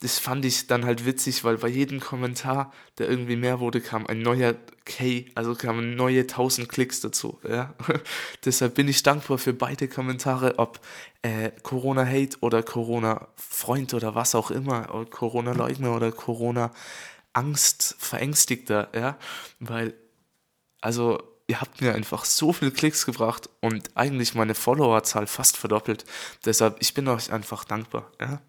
das 0.03 0.19
fand 0.19 0.43
ich 0.43 0.67
dann 0.67 0.83
halt 0.83 1.05
witzig, 1.05 1.45
weil 1.45 1.57
bei 1.57 1.69
jedem 1.69 2.01
Kommentar, 2.01 2.74
der 2.98 3.10
irgendwie 3.10 3.38
mehr 3.38 3.62
wurde, 3.62 3.79
kam 3.79 4.05
ein 4.05 4.22
neuer 4.22 4.53
K, 4.83 5.27
also 5.33 5.55
kamen 5.55 5.95
neue 5.95 6.22
1000 6.22 6.67
Klicks 6.67 7.00
dazu. 7.00 7.39
Ja? 7.48 7.74
Deshalb 8.43 8.75
bin 8.75 8.89
ich 8.89 9.01
dankbar 9.01 9.38
für 9.38 9.53
beide 9.53 9.88
Kommentare, 9.88 10.60
ob 10.60 10.81
äh, 11.22 11.51
Corona-Hate 11.63 12.36
oder 12.41 12.63
Corona-Freund 12.63 13.93
oder 13.93 14.13
was 14.13 14.36
auch 14.36 14.51
immer, 14.51 15.05
Corona-Leugner 15.10 15.95
oder 15.95 16.12
Corona-Angst, 16.12 17.95
Verängstigter, 17.98 18.89
ja, 18.93 19.17
weil, 19.62 19.93
also 20.81 21.24
ihr 21.48 21.62
habt 21.62 21.79
mir 21.79 21.95
einfach 21.95 22.25
so 22.25 22.51
viele 22.51 22.72
Klicks 22.72 23.05
gebracht 23.05 23.50
und 23.62 23.89
eigentlich 23.95 24.36
meine 24.36 24.53
Followerzahl 24.53 25.27
fast 25.27 25.55
verdoppelt. 25.55 26.03
Deshalb, 26.43 26.75
ich 26.81 26.93
bin 26.93 27.07
euch 27.07 27.31
einfach 27.31 27.63
dankbar, 27.63 28.12
ja. 28.19 28.41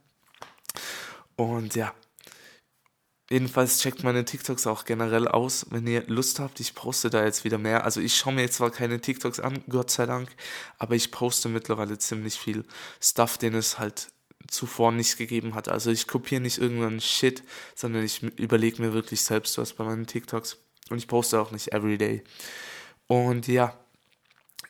Und 1.36 1.74
ja, 1.74 1.94
jedenfalls 3.30 3.80
checkt 3.80 4.04
meine 4.04 4.24
TikToks 4.24 4.66
auch 4.66 4.84
generell 4.84 5.26
aus, 5.28 5.66
wenn 5.70 5.86
ihr 5.86 6.04
Lust 6.06 6.38
habt. 6.38 6.60
Ich 6.60 6.74
poste 6.74 7.10
da 7.10 7.24
jetzt 7.24 7.44
wieder 7.44 7.58
mehr. 7.58 7.84
Also 7.84 8.00
ich 8.00 8.16
schaue 8.16 8.34
mir 8.34 8.42
jetzt 8.42 8.56
zwar 8.56 8.70
keine 8.70 9.00
TikToks 9.00 9.40
an, 9.40 9.64
Gott 9.68 9.90
sei 9.90 10.06
Dank, 10.06 10.28
aber 10.78 10.94
ich 10.94 11.10
poste 11.10 11.48
mittlerweile 11.48 11.98
ziemlich 11.98 12.38
viel 12.38 12.64
Stuff, 13.00 13.38
den 13.38 13.54
es 13.54 13.78
halt 13.78 14.08
zuvor 14.48 14.92
nicht 14.92 15.16
gegeben 15.16 15.54
hat. 15.54 15.68
Also 15.68 15.90
ich 15.90 16.06
kopiere 16.06 16.40
nicht 16.40 16.58
irgendeinen 16.58 17.00
Shit, 17.00 17.42
sondern 17.74 18.04
ich 18.04 18.22
überlege 18.22 18.82
mir 18.82 18.92
wirklich 18.92 19.22
selbst 19.22 19.58
was 19.58 19.72
bei 19.72 19.84
meinen 19.84 20.06
TikToks. 20.06 20.58
Und 20.90 20.98
ich 20.98 21.08
poste 21.08 21.40
auch 21.40 21.50
nicht 21.50 21.72
everyday. 21.72 22.22
Und 23.06 23.48
ja, 23.48 23.78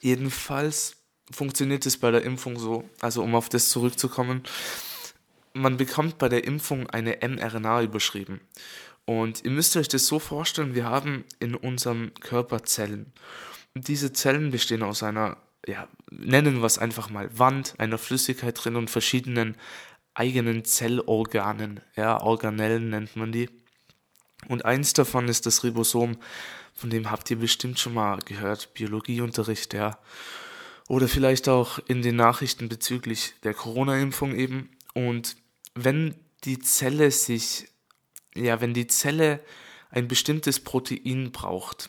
jedenfalls 0.01 0.97
funktioniert 1.31 1.87
es 1.87 1.99
bei 1.99 2.11
der 2.11 2.23
Impfung 2.23 2.59
so, 2.59 2.89
also 3.01 3.23
um 3.23 3.35
auf 3.35 3.49
das 3.49 3.71
zurückzukommen, 3.71 4.43
man 5.55 5.77
bekommt 5.77 6.19
bei 6.19 6.29
der 6.29 6.45
Impfung 6.45 6.91
eine 6.91 7.19
mRNA 7.23 7.83
überschrieben. 7.83 8.41
Und 9.07 9.45
ihr 9.45 9.51
müsst 9.51 9.77
euch 9.77 9.89
das 9.89 10.07
so 10.07 10.19
vorstellen, 10.19 10.75
wir 10.75 10.85
haben 10.85 11.25
in 11.39 11.55
unserem 11.55 12.13
Körper 12.21 12.65
Zellen. 12.65 13.13
Und 13.75 13.89
diese 13.89 14.13
Zellen 14.13 14.51
bestehen 14.51 14.83
aus 14.83 15.03
einer, 15.03 15.37
ja, 15.67 15.89
nennen 16.11 16.61
wir 16.61 16.67
es 16.67 16.79
einfach 16.79 17.11
mal 17.11 17.39
Wand, 17.39 17.75
einer 17.79 17.99
Flüssigkeit 17.99 18.63
drin 18.63 18.77
und 18.77 18.91
verschiedenen 18.91 19.57
eigenen 20.15 20.65
Zellorganen. 20.65 21.81
Ja, 21.97 22.21
Organellen 22.21 22.91
nennt 22.91 23.17
man 23.17 23.33
die. 23.33 23.51
Und 24.49 24.65
eins 24.65 24.93
davon 24.93 25.29
ist 25.29 25.47
das 25.47 25.65
Ribosom, 25.65 26.17
von 26.75 26.91
dem 26.91 27.11
habt 27.11 27.31
ihr 27.31 27.39
bestimmt 27.39 27.79
schon 27.79 27.95
mal 27.95 28.19
gehört, 28.19 28.75
Biologieunterricht, 28.75 29.75
ja. 29.75 29.99
oder 30.89 31.09
vielleicht 31.09 31.49
auch 31.49 31.79
in 31.87 32.03
den 32.03 32.17
Nachrichten 32.17 32.69
bezüglich 32.69 33.35
der 33.43 33.55
Corona-Impfung 33.55 34.35
eben. 34.35 34.71
Und 34.93 35.37
wenn 35.75 36.15
die 36.45 36.59
Zelle 36.59 37.11
sich, 37.11 37.69
ja, 38.35 38.61
wenn 38.61 38.75
die 38.75 38.87
Zelle 38.87 39.41
ein 39.91 40.09
bestimmtes 40.09 40.61
Protein 40.61 41.33
braucht, 41.33 41.89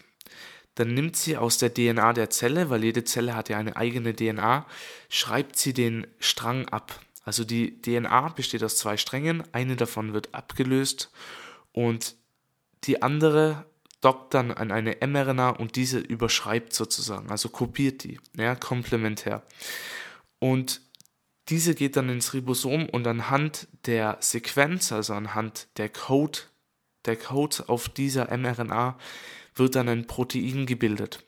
dann 0.75 0.93
nimmt 0.93 1.15
sie 1.15 1.37
aus 1.37 1.57
der 1.57 1.73
DNA 1.73 2.13
der 2.13 2.29
Zelle, 2.29 2.69
weil 2.69 2.83
jede 2.83 3.03
Zelle 3.03 3.35
hat 3.35 3.49
ja 3.49 3.57
eine 3.57 3.75
eigene 3.77 4.15
DNA, 4.15 4.65
schreibt 5.09 5.57
sie 5.57 5.73
den 5.73 6.05
Strang 6.19 6.67
ab. 6.67 6.99
Also 7.23 7.43
die 7.43 7.81
DNA 7.81 8.29
besteht 8.29 8.63
aus 8.63 8.77
zwei 8.77 8.97
Strängen, 8.97 9.43
eine 9.53 9.75
davon 9.75 10.13
wird 10.13 10.33
abgelöst 10.35 11.11
und 11.71 12.15
die 12.83 13.01
andere 13.01 13.65
dockt 14.01 14.35
dann 14.35 14.51
an 14.51 14.71
eine 14.71 14.97
mRNA 15.01 15.49
und 15.49 15.75
diese 15.75 15.97
überschreibt 15.97 16.73
sozusagen, 16.73 17.31
also 17.31 17.49
kopiert 17.49 18.03
die, 18.03 18.19
ja, 18.37 18.53
komplementär. 18.53 19.41
Und 20.37 20.81
diese 21.49 21.75
geht 21.75 21.95
dann 21.95 22.09
ins 22.09 22.33
Ribosom 22.33 22.89
und 22.89 23.05
anhand 23.05 23.67
der 23.85 24.17
Sequenz, 24.19 24.91
also 24.91 25.13
anhand 25.13 25.67
der 25.77 25.89
Code, 25.89 26.39
der 27.05 27.17
Code 27.17 27.67
auf 27.67 27.87
dieser 27.89 28.35
mRNA 28.35 28.97
wird 29.55 29.75
dann 29.75 29.87
ein 29.87 30.07
Protein 30.07 30.65
gebildet. 30.65 31.23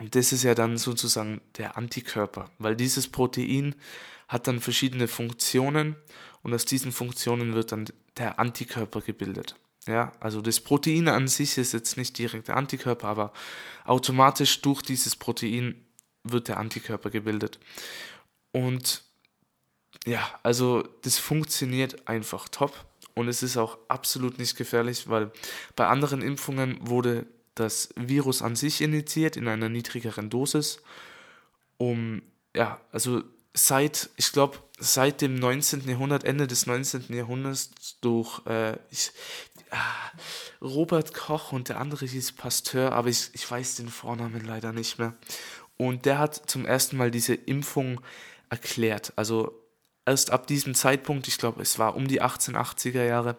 Und 0.00 0.14
das 0.14 0.32
ist 0.32 0.42
ja 0.42 0.54
dann 0.54 0.76
sozusagen 0.76 1.40
der 1.56 1.76
Antikörper, 1.76 2.50
weil 2.58 2.76
dieses 2.76 3.08
Protein 3.08 3.74
hat 4.28 4.46
dann 4.46 4.60
verschiedene 4.60 5.08
Funktionen 5.08 5.96
und 6.42 6.54
aus 6.54 6.64
diesen 6.64 6.92
Funktionen 6.92 7.54
wird 7.54 7.72
dann 7.72 7.86
der 8.16 8.38
Antikörper 8.38 9.00
gebildet. 9.00 9.56
Ja, 9.86 10.12
also 10.20 10.40
das 10.40 10.60
Protein 10.60 11.08
an 11.08 11.26
sich 11.26 11.58
ist 11.58 11.72
jetzt 11.72 11.96
nicht 11.96 12.16
direkt 12.16 12.48
der 12.48 12.56
Antikörper, 12.56 13.08
aber 13.08 13.32
automatisch 13.84 14.60
durch 14.62 14.82
dieses 14.82 15.16
Protein 15.16 15.84
wird 16.22 16.48
der 16.48 16.58
Antikörper 16.58 17.10
gebildet. 17.10 17.58
Und 18.52 19.02
ja, 20.06 20.26
also 20.42 20.82
das 21.02 21.18
funktioniert 21.18 22.08
einfach 22.08 22.48
top 22.48 22.72
und 23.14 23.28
es 23.28 23.42
ist 23.42 23.56
auch 23.56 23.78
absolut 23.88 24.38
nicht 24.38 24.56
gefährlich, 24.56 25.08
weil 25.08 25.30
bei 25.76 25.86
anderen 25.86 26.22
Impfungen 26.22 26.78
wurde 26.80 27.26
das 27.54 27.90
Virus 27.96 28.42
an 28.42 28.56
sich 28.56 28.80
initiiert 28.80 29.36
in 29.36 29.48
einer 29.48 29.68
niedrigeren 29.68 30.30
Dosis, 30.30 30.80
um 31.76 32.22
ja, 32.54 32.80
also 32.90 33.22
seit, 33.54 34.10
ich 34.16 34.32
glaube, 34.32 34.58
seit 34.78 35.20
dem 35.20 35.34
19. 35.34 35.88
Jahrhundert, 35.88 36.24
Ende 36.24 36.46
des 36.46 36.66
19. 36.66 37.06
Jahrhunderts 37.10 37.70
durch 38.00 38.44
äh, 38.46 38.76
ich, 38.90 39.12
ah, 39.70 39.76
Robert 40.60 41.14
Koch 41.14 41.52
und 41.52 41.68
der 41.68 41.78
andere 41.78 42.06
hieß 42.06 42.32
Pasteur, 42.32 42.92
aber 42.92 43.08
ich, 43.08 43.30
ich 43.32 43.48
weiß 43.48 43.76
den 43.76 43.88
Vornamen 43.88 44.44
leider 44.44 44.72
nicht 44.72 44.98
mehr. 44.98 45.14
Und 45.76 46.06
der 46.06 46.18
hat 46.18 46.50
zum 46.50 46.64
ersten 46.64 46.96
Mal 46.96 47.10
diese 47.10 47.34
Impfung 47.34 48.00
erklärt. 48.50 49.12
Also 49.16 49.61
erst 50.06 50.30
ab 50.30 50.46
diesem 50.46 50.74
Zeitpunkt, 50.74 51.28
ich 51.28 51.38
glaube, 51.38 51.62
es 51.62 51.78
war 51.78 51.96
um 51.96 52.08
die 52.08 52.22
1880er 52.22 53.04
Jahre, 53.04 53.36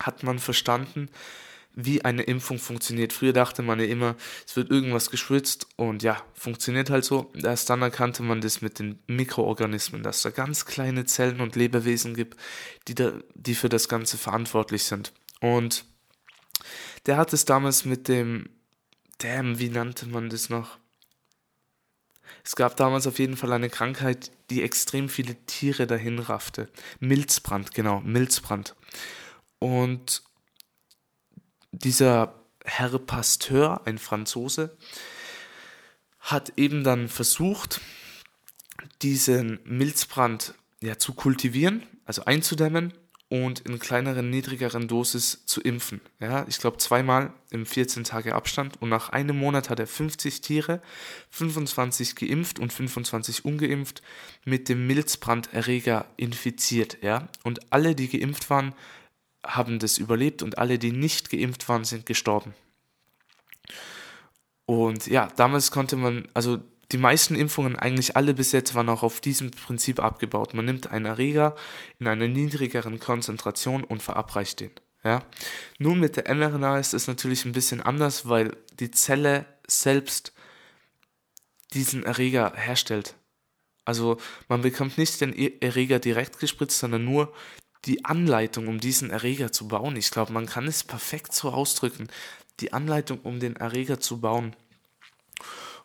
hat 0.00 0.22
man 0.22 0.38
verstanden, 0.38 1.08
wie 1.80 2.04
eine 2.04 2.22
Impfung 2.22 2.58
funktioniert. 2.58 3.12
Früher 3.12 3.32
dachte 3.32 3.62
man 3.62 3.78
ja 3.78 3.86
immer, 3.86 4.16
es 4.44 4.56
wird 4.56 4.70
irgendwas 4.70 5.10
geschwitzt 5.10 5.68
und 5.76 6.02
ja, 6.02 6.20
funktioniert 6.34 6.90
halt 6.90 7.04
so. 7.04 7.30
Erst 7.40 7.70
dann 7.70 7.82
erkannte 7.82 8.24
man 8.24 8.40
das 8.40 8.60
mit 8.60 8.80
den 8.80 8.98
Mikroorganismen, 9.06 10.02
dass 10.02 10.22
da 10.22 10.30
ganz 10.30 10.66
kleine 10.66 11.04
Zellen 11.04 11.40
und 11.40 11.54
Lebewesen 11.54 12.14
gibt, 12.14 12.36
die, 12.88 12.96
da, 12.96 13.12
die 13.34 13.54
für 13.54 13.68
das 13.68 13.88
Ganze 13.88 14.18
verantwortlich 14.18 14.84
sind. 14.84 15.12
Und 15.40 15.84
der 17.06 17.16
hat 17.16 17.32
es 17.32 17.44
damals 17.44 17.84
mit 17.84 18.08
dem, 18.08 18.48
damn, 19.18 19.60
wie 19.60 19.68
nannte 19.68 20.06
man 20.06 20.30
das 20.30 20.48
noch? 20.48 20.78
Es 22.48 22.56
gab 22.56 22.78
damals 22.78 23.06
auf 23.06 23.18
jeden 23.18 23.36
Fall 23.36 23.52
eine 23.52 23.68
Krankheit, 23.68 24.30
die 24.48 24.62
extrem 24.62 25.10
viele 25.10 25.34
Tiere 25.44 25.86
dahin 25.86 26.18
raffte. 26.18 26.70
Milzbrand, 26.98 27.74
genau, 27.74 28.00
Milzbrand. 28.00 28.74
Und 29.58 30.22
dieser 31.72 32.42
Herr 32.64 32.98
Pasteur, 33.00 33.82
ein 33.84 33.98
Franzose, 33.98 34.78
hat 36.20 36.54
eben 36.56 36.84
dann 36.84 37.08
versucht, 37.08 37.82
diesen 39.02 39.60
Milzbrand 39.64 40.54
ja, 40.80 40.96
zu 40.96 41.12
kultivieren, 41.12 41.86
also 42.06 42.24
einzudämmen 42.24 42.94
und 43.30 43.60
in 43.60 43.78
kleineren, 43.78 44.30
niedrigeren 44.30 44.88
Dosis 44.88 45.44
zu 45.44 45.60
impfen. 45.60 46.00
Ja, 46.18 46.46
ich 46.48 46.58
glaube 46.58 46.78
zweimal 46.78 47.32
im 47.50 47.66
14 47.66 48.04
Tage 48.04 48.34
Abstand 48.34 48.80
und 48.80 48.88
nach 48.88 49.10
einem 49.10 49.38
Monat 49.38 49.68
hat 49.68 49.78
er 49.78 49.86
50 49.86 50.40
Tiere, 50.40 50.80
25 51.30 52.16
geimpft 52.16 52.58
und 52.58 52.72
25 52.72 53.44
ungeimpft 53.44 54.02
mit 54.44 54.68
dem 54.68 54.86
Milzbranderreger 54.86 56.06
infiziert. 56.16 56.98
Ja, 57.02 57.28
und 57.44 57.72
alle, 57.72 57.94
die 57.94 58.08
geimpft 58.08 58.48
waren, 58.48 58.74
haben 59.44 59.78
das 59.78 59.98
überlebt 59.98 60.42
und 60.42 60.58
alle, 60.58 60.78
die 60.78 60.92
nicht 60.92 61.30
geimpft 61.30 61.68
waren, 61.68 61.84
sind 61.84 62.06
gestorben. 62.06 62.54
Und 64.64 65.06
ja, 65.06 65.28
damals 65.36 65.70
konnte 65.70 65.96
man, 65.96 66.28
also 66.34 66.58
die 66.92 66.98
meisten 66.98 67.34
Impfungen, 67.34 67.76
eigentlich 67.76 68.16
alle 68.16 68.34
bis 68.34 68.52
jetzt, 68.52 68.74
waren 68.74 68.88
auch 68.88 69.02
auf 69.02 69.20
diesem 69.20 69.50
Prinzip 69.50 70.00
abgebaut. 70.00 70.54
Man 70.54 70.64
nimmt 70.64 70.90
einen 70.90 71.04
Erreger 71.04 71.54
in 71.98 72.06
einer 72.06 72.28
niedrigeren 72.28 72.98
Konzentration 72.98 73.84
und 73.84 74.02
verabreicht 74.02 74.60
den. 74.60 74.70
Ja? 75.04 75.22
Nun 75.78 76.00
mit 76.00 76.16
der 76.16 76.34
mRNA 76.34 76.78
ist 76.78 76.94
es 76.94 77.06
natürlich 77.06 77.44
ein 77.44 77.52
bisschen 77.52 77.82
anders, 77.82 78.28
weil 78.28 78.56
die 78.80 78.90
Zelle 78.90 79.44
selbst 79.66 80.32
diesen 81.74 82.04
Erreger 82.04 82.54
herstellt. 82.56 83.14
Also 83.84 84.18
man 84.48 84.62
bekommt 84.62 84.98
nicht 84.98 85.20
den 85.20 85.34
Erreger 85.60 85.98
direkt 85.98 86.38
gespritzt, 86.38 86.78
sondern 86.78 87.04
nur 87.04 87.32
die 87.84 88.04
Anleitung, 88.04 88.68
um 88.68 88.80
diesen 88.80 89.10
Erreger 89.10 89.52
zu 89.52 89.68
bauen. 89.68 89.96
Ich 89.96 90.10
glaube, 90.10 90.32
man 90.32 90.46
kann 90.46 90.66
es 90.66 90.84
perfekt 90.84 91.32
so 91.32 91.50
ausdrücken. 91.50 92.08
Die 92.60 92.72
Anleitung, 92.72 93.20
um 93.20 93.40
den 93.40 93.56
Erreger 93.56 94.00
zu 94.00 94.20
bauen. 94.20 94.56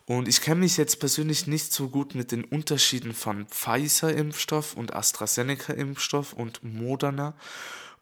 Und 0.06 0.28
ich 0.28 0.40
kenne 0.40 0.60
mich 0.60 0.76
jetzt 0.76 1.00
persönlich 1.00 1.46
nicht 1.46 1.72
so 1.72 1.88
gut 1.88 2.14
mit 2.14 2.30
den 2.30 2.44
Unterschieden 2.44 3.14
von 3.14 3.46
Pfizer-Impfstoff 3.46 4.74
und 4.74 4.94
AstraZeneca-Impfstoff 4.94 6.34
und 6.34 6.62
Moderna 6.62 7.34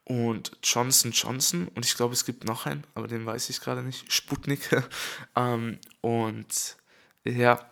und 0.04 0.52
Johnson 0.64 1.12
Johnson. 1.12 1.68
Und 1.68 1.86
ich 1.86 1.94
glaube, 1.94 2.14
es 2.14 2.24
gibt 2.24 2.44
noch 2.44 2.66
einen, 2.66 2.84
aber 2.94 3.06
den 3.06 3.24
weiß 3.24 3.50
ich 3.50 3.60
gerade 3.60 3.82
nicht. 3.82 4.12
Sputnik. 4.12 4.68
ähm, 5.36 5.78
und 6.00 6.76
ja, 7.24 7.70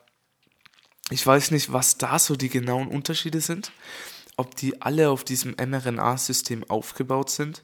ich 1.11 1.27
weiß 1.27 1.51
nicht, 1.51 1.73
was 1.73 1.99
da 1.99 2.21
so 2.21 2.37
die 2.37 2.51
genauen 2.51 2.87
Unterschiede 2.87 3.40
sind 3.40 3.73
ob 4.40 4.57
die 4.57 4.81
alle 4.81 5.11
auf 5.11 5.23
diesem 5.23 5.55
mRNA-System 5.55 6.64
aufgebaut 6.71 7.29
sind. 7.29 7.62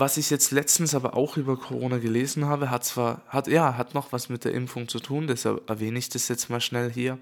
Was 0.00 0.16
ich 0.16 0.30
jetzt 0.30 0.50
letztens 0.50 0.94
aber 0.94 1.12
auch 1.12 1.36
über 1.36 1.58
Corona 1.58 1.98
gelesen 1.98 2.46
habe, 2.46 2.70
hat 2.70 2.86
zwar, 2.86 3.22
hat, 3.28 3.48
ja, 3.48 3.76
hat 3.76 3.92
noch 3.92 4.12
was 4.12 4.30
mit 4.30 4.46
der 4.46 4.54
Impfung 4.54 4.88
zu 4.88 4.98
tun, 4.98 5.26
deshalb 5.26 5.68
erwähne 5.68 5.98
ich 5.98 6.08
das 6.08 6.28
jetzt 6.28 6.48
mal 6.48 6.62
schnell 6.62 6.90
hier. 6.90 7.18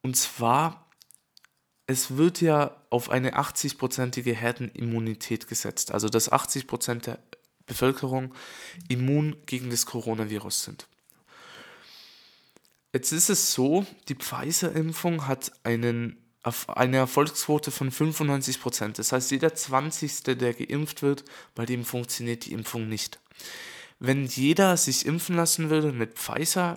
Und 0.00 0.16
zwar, 0.16 0.88
es 1.86 2.16
wird 2.16 2.40
ja 2.40 2.74
auf 2.88 3.10
eine 3.10 3.36
80-prozentige 3.36 4.32
Herdenimmunität 4.32 5.46
gesetzt, 5.46 5.92
also 5.92 6.08
dass 6.08 6.32
80 6.32 6.66
Prozent 6.66 7.06
der 7.06 7.18
Bevölkerung 7.66 8.32
immun 8.88 9.36
gegen 9.44 9.68
das 9.68 9.84
Coronavirus 9.84 10.64
sind. 10.64 10.88
Jetzt 12.94 13.12
ist 13.12 13.28
es 13.28 13.52
so, 13.52 13.84
die 14.08 14.14
Pfizer-Impfung 14.14 15.26
hat 15.26 15.52
einen 15.64 16.16
eine 16.68 16.98
Erfolgsquote 16.98 17.70
von 17.70 17.90
95 17.90 18.60
Prozent. 18.60 18.98
Das 18.98 19.12
heißt, 19.12 19.30
jeder 19.30 19.54
20. 19.54 20.22
der 20.22 20.54
geimpft 20.54 21.02
wird, 21.02 21.24
bei 21.54 21.66
dem 21.66 21.84
funktioniert 21.84 22.44
die 22.44 22.52
Impfung 22.52 22.88
nicht. 22.88 23.18
Wenn 23.98 24.26
jeder 24.26 24.76
sich 24.76 25.06
impfen 25.06 25.36
lassen 25.36 25.70
würde 25.70 25.92
mit 25.92 26.18
Pfizer, 26.18 26.74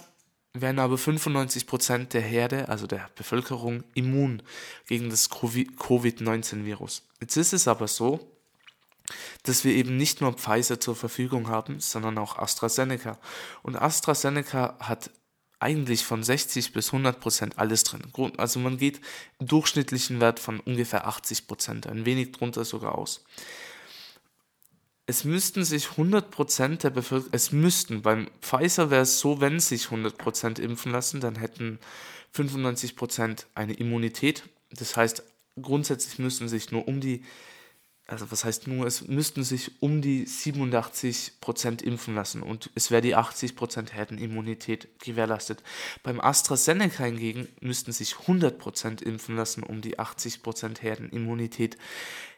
wären 0.53 0.79
aber 0.79 0.97
95 0.97 1.67
Prozent 1.67 2.13
der 2.13 2.21
Herde, 2.21 2.69
also 2.69 2.87
der 2.87 3.09
Bevölkerung, 3.15 3.83
immun 3.93 4.41
gegen 4.87 5.09
das 5.09 5.29
Covid-19-Virus. 5.29 7.03
Jetzt 7.21 7.37
ist 7.37 7.53
es 7.53 7.67
aber 7.67 7.87
so, 7.87 8.31
dass 9.43 9.63
wir 9.63 9.73
eben 9.73 9.97
nicht 9.97 10.21
nur 10.21 10.33
Pfizer 10.33 10.79
zur 10.79 10.95
Verfügung 10.95 11.47
haben, 11.47 11.79
sondern 11.79 12.17
auch 12.17 12.37
AstraZeneca. 12.37 13.17
Und 13.63 13.75
AstraZeneca 13.75 14.77
hat 14.79 15.11
eigentlich 15.59 16.05
von 16.05 16.23
60 16.23 16.71
bis 16.73 16.87
100 16.87 17.19
Prozent 17.19 17.59
alles 17.59 17.83
drin. 17.83 18.01
Also 18.37 18.59
man 18.59 18.77
geht 18.77 19.01
im 19.39 19.47
durchschnittlichen 19.47 20.19
Wert 20.21 20.39
von 20.39 20.59
ungefähr 20.61 21.07
80 21.07 21.47
Prozent, 21.47 21.87
ein 21.87 22.05
wenig 22.05 22.31
drunter 22.31 22.63
sogar 22.65 22.97
aus. 22.97 23.23
Es 25.05 25.23
müssten 25.23 25.63
sich 25.63 25.91
100 25.91 26.29
Prozent 26.31 26.83
der 26.83 26.91
Bevölkerung, 26.91 27.33
es 27.33 27.51
müssten, 27.51 28.03
beim 28.03 28.29
Pfizer 28.41 28.91
wäre 28.91 29.01
es 29.01 29.19
so, 29.19 29.41
wenn 29.41 29.59
sich 29.59 29.85
100 29.85 30.17
Prozent 30.17 30.59
impfen 30.59 30.91
lassen, 30.91 31.19
dann 31.19 31.35
hätten 31.35 31.79
95 32.31 32.95
Prozent 32.95 33.47
eine 33.55 33.73
Immunität. 33.73 34.43
Das 34.71 34.95
heißt, 34.95 35.23
grundsätzlich 35.59 36.19
müssten 36.19 36.47
sich 36.47 36.71
nur 36.71 36.87
um 36.87 37.01
die 37.01 37.23
also 38.09 38.31
was 38.31 38.43
heißt 38.43 38.67
nur, 38.67 38.87
es 38.87 39.07
müssten 39.07 39.43
sich 39.43 39.81
um 39.81 40.01
die 40.01 40.25
87% 40.25 41.83
impfen 41.83 42.15
lassen 42.15 42.41
und 42.41 42.71
es 42.73 42.89
wäre 42.89 43.03
die 43.03 43.15
80% 43.15 43.91
Herdenimmunität 43.91 44.87
gewährleistet. 44.99 45.61
Beim 46.01 46.19
AstraZeneca 46.19 47.03
hingegen 47.03 47.47
müssten 47.61 47.91
sich 47.91 48.15
100% 48.15 49.03
impfen 49.03 49.35
lassen, 49.35 49.61
um 49.61 49.81
die 49.81 49.99
80% 49.99 50.81
Herdenimmunität 50.81 51.77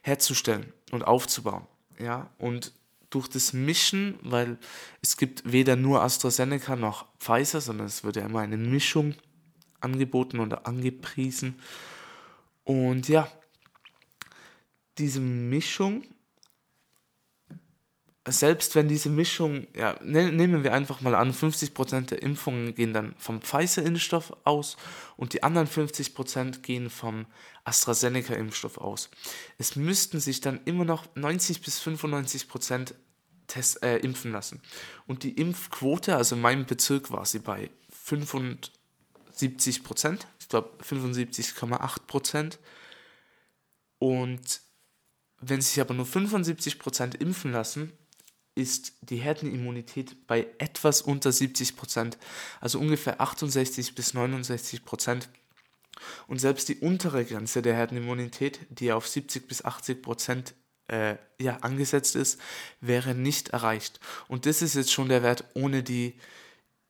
herzustellen 0.02 0.74
und 0.92 1.04
aufzubauen. 1.04 1.66
Ja, 2.00 2.30
und 2.38 2.74
durch 3.10 3.30
das 3.30 3.54
Mischen, 3.54 4.20
weil 4.24 4.58
es 5.02 5.16
gibt 5.16 5.50
weder 5.50 5.78
nur 5.78 6.02
AstraZeneca 6.02 6.76
noch 6.76 7.06
Pfizer, 7.20 7.62
sondern 7.62 7.88
es 7.88 8.04
wird 8.04 8.18
ja 8.18 8.26
immer 8.26 8.40
eine 8.40 8.58
Mischung 8.58 9.16
angeboten 9.80 10.40
oder 10.40 10.68
angepriesen. 10.68 11.60
Und 12.64 13.08
ja, 13.08 13.28
diese 14.98 15.20
Mischung, 15.20 16.04
selbst 18.28 18.76
wenn 18.76 18.88
diese 18.88 19.10
Mischung, 19.10 19.68
ja, 19.76 19.98
ne, 20.04 20.32
nehmen 20.32 20.64
wir 20.64 20.74
einfach 20.74 21.02
mal 21.02 21.16
an, 21.16 21.34
50% 21.34 22.08
der 22.08 22.22
Impfungen 22.22 22.76
gehen 22.76 22.94
dann 22.94 23.16
vom 23.18 23.42
Pfizer-Impfstoff 23.42 24.32
aus 24.44 24.78
und 25.18 25.34
die 25.34 25.42
anderen 25.42 25.68
50% 25.68 26.60
gehen 26.62 26.90
vom 26.90 27.26
AstraZeneca-Impfstoff 27.64 28.78
aus. 28.78 29.10
Es 29.58 29.76
müssten 29.76 30.20
sich 30.20 30.40
dann 30.40 30.62
immer 30.66 30.86
noch 30.86 31.08
90 31.16 31.62
bis 31.62 31.82
95% 31.82 32.94
Test, 33.48 33.84
äh, 33.84 33.98
impfen 33.98 34.32
lassen. 34.32 34.62
Und 35.08 35.24
die 35.24 35.34
Impfquote, 35.34 36.16
also 36.16 36.36
in 36.36 36.42
meinem 36.42 36.66
Bezirk 36.66 37.12
war 37.12 37.26
sie 37.26 37.40
bei 37.40 37.70
75% 38.08 38.70
ich 40.40 40.50
glaube 40.50 40.72
75,8% 40.84 42.58
Und 44.00 44.62
wenn 45.42 45.62
sich 45.62 45.82
aber 45.82 45.94
nur 45.94 46.06
75% 46.06 47.20
impfen 47.20 47.52
lassen, 47.52 47.92
ist 48.56 48.94
die 49.02 49.18
Herdenimmunität 49.18 50.28
bei 50.28 50.48
etwas 50.58 51.02
unter 51.02 51.30
70% 51.30 52.18
also 52.60 52.80
ungefähr 52.80 53.22
68 53.22 53.96
bis 53.96 54.14
69% 54.14 55.28
Und 56.28 56.40
selbst 56.40 56.68
die 56.70 56.78
untere 56.78 57.26
Grenze 57.26 57.62
der 57.62 57.76
Herdenimmunität, 57.76 58.60
die 58.70 58.92
auf 58.92 59.08
70 59.08 59.48
bis 59.48 59.64
80% 59.64 60.54
äh, 60.88 61.16
ja, 61.40 61.58
angesetzt 61.62 62.16
ist, 62.16 62.40
wäre 62.82 63.16
nicht 63.16 63.50
erreicht. 63.50 64.00
Und 64.28 64.46
das 64.46 64.62
ist 64.62 64.76
jetzt 64.76 64.92
schon 64.92 65.10
der 65.10 65.24
Wert 65.24 65.46
ohne 65.54 65.82
die 65.84 66.16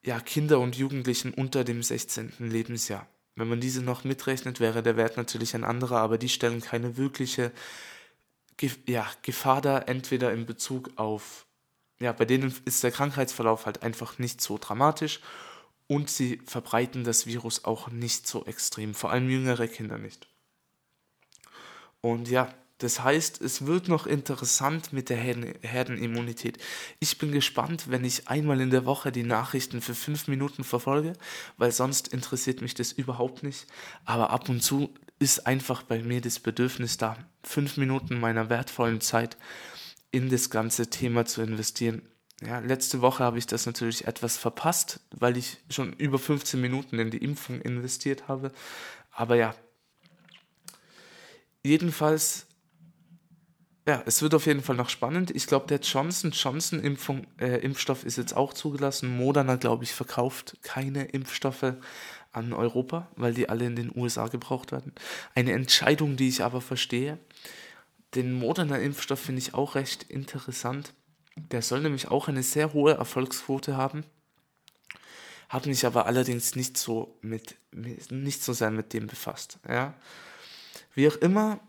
ja, 0.04 0.20
Kinder 0.20 0.60
und 0.60 0.76
Jugendlichen 0.76 1.34
unter 1.34 1.64
dem 1.64 1.84
16. 1.84 2.34
Lebensjahr. 2.40 3.08
Wenn 3.36 3.48
man 3.48 3.62
diese 3.62 3.82
noch 3.82 4.04
mitrechnet, 4.04 4.60
wäre 4.60 4.84
der 4.84 4.98
Wert 4.98 5.16
natürlich 5.18 5.56
ein 5.56 5.64
anderer, 5.64 6.00
aber 6.00 6.18
die 6.18 6.30
stellen 6.30 6.62
keine 6.62 6.98
wirkliche 6.98 7.52
ja, 8.88 9.08
Gefahr 9.22 9.62
dar, 9.62 9.88
entweder 9.88 10.34
in 10.34 10.46
Bezug 10.46 10.92
auf, 10.96 11.46
ja, 12.00 12.12
bei 12.12 12.26
denen 12.26 12.54
ist 12.66 12.84
der 12.84 12.92
Krankheitsverlauf 12.92 13.66
halt 13.66 13.84
einfach 13.84 14.20
nicht 14.20 14.42
so 14.42 14.58
dramatisch 14.58 15.20
und 15.88 16.10
sie 16.10 16.42
verbreiten 16.46 17.04
das 17.04 17.26
Virus 17.26 17.66
auch 17.66 17.90
nicht 17.90 18.28
so 18.28 18.46
extrem, 18.46 18.94
vor 18.94 19.12
allem 19.12 19.30
jüngere 19.30 19.68
Kinder 19.68 19.98
nicht. 19.98 20.28
Und 22.02 22.30
ja, 22.30 22.54
das 22.82 23.04
heißt, 23.04 23.42
es 23.42 23.68
wird 23.68 23.90
noch 23.90 24.08
interessant 24.08 24.92
mit 24.92 25.10
der 25.10 25.18
Herden 25.18 25.54
Herdenimmunität. 25.62 26.58
Ich 27.00 27.20
bin 27.20 27.32
gespannt, 27.32 27.92
wenn 27.92 28.04
ich 28.04 28.28
einmal 28.28 28.60
in 28.60 28.72
der 28.72 28.86
Woche 28.86 29.12
die 29.12 29.22
Nachrichten 29.22 29.82
für 29.82 29.94
fünf 29.94 30.28
Minuten 30.28 30.64
verfolge, 30.64 31.14
weil 31.58 31.72
sonst 31.72 32.08
interessiert 32.08 32.62
mich 32.62 32.74
das 32.74 32.92
überhaupt 32.92 33.44
nicht. 33.44 33.68
Aber 34.04 34.32
ab 34.32 34.50
und 34.50 34.62
zu 34.62 34.92
ist 35.22 35.46
einfach 35.46 35.84
bei 35.84 36.02
mir 36.02 36.20
das 36.20 36.40
Bedürfnis 36.40 36.98
da, 36.98 37.16
fünf 37.44 37.78
Minuten 37.78 38.20
meiner 38.20 38.50
wertvollen 38.50 39.02
Zeit 39.02 39.38
in 40.10 40.30
das 40.30 40.50
ganze 40.50 40.90
Thema 40.90 41.26
zu 41.26 41.44
investieren. 41.44 42.02
Ja, 42.42 42.58
letzte 42.58 43.02
Woche 43.02 43.24
habe 43.24 43.38
ich 43.38 43.46
das 43.46 43.68
natürlich 43.68 44.08
etwas 44.08 44.38
verpasst, 44.38 45.00
weil 45.12 45.38
ich 45.38 45.60
schon 45.70 45.94
über 45.94 46.18
15 46.18 46.60
Minuten 46.60 46.98
in 46.98 47.12
die 47.12 47.24
Impfung 47.24 47.62
investiert 47.62 48.28
habe. 48.28 48.52
Aber 49.12 49.36
ja, 49.36 49.54
jedenfalls 51.64 52.48
ja, 53.88 54.04
es 54.06 54.22
wird 54.22 54.36
auf 54.36 54.46
jeden 54.46 54.62
Fall 54.62 54.76
noch 54.76 54.90
spannend. 54.90 55.32
Ich 55.32 55.48
glaube, 55.48 55.66
der 55.68 55.80
Johnson-Johnson-Impfstoff 55.80 58.04
äh, 58.04 58.08
ist 58.08 58.18
jetzt 58.18 58.38
auch 58.38 58.54
zugelassen. 58.54 59.18
Moderna, 59.18 59.56
glaube 59.56 59.84
ich, 59.84 59.94
verkauft 59.94 60.60
keine 60.62 61.06
Impfstoffe 61.06 61.74
an 62.32 62.54
Europa, 62.54 63.08
weil 63.16 63.34
die 63.34 63.50
alle 63.50 63.66
in 63.66 63.76
den 63.76 63.92
USA 63.96 64.28
gebraucht 64.28 64.72
werden. 64.72 64.94
Eine 65.36 65.54
Entscheidung, 65.54 66.16
die 66.16 66.30
ich 66.30 66.44
aber 66.44 66.62
verstehe. 66.62 67.18
Den 68.16 68.34
Moderna-Impfstoff 68.34 69.20
finde 69.20 69.42
ich 69.42 69.54
auch 69.54 69.76
recht 69.76 70.04
interessant. 70.04 70.94
Der 71.36 71.62
soll 71.62 71.82
nämlich 71.82 72.10
auch 72.10 72.28
eine 72.28 72.44
sehr 72.44 72.74
hohe 72.74 72.94
Erfolgsquote 72.94 73.78
haben. 73.78 74.04
Habe 75.50 75.70
mich 75.70 75.86
aber 75.86 76.06
allerdings 76.06 76.56
nicht 76.56 76.78
so 76.78 77.18
mit, 77.22 77.56
nicht 77.72 78.44
so 78.44 78.54
sehr 78.54 78.72
mit 78.72 78.94
dem 78.94 79.08
befasst. 79.08 79.60
Ja. 79.68 79.94
Wie 80.94 81.08
auch 81.08 81.18
immer, 81.18 81.60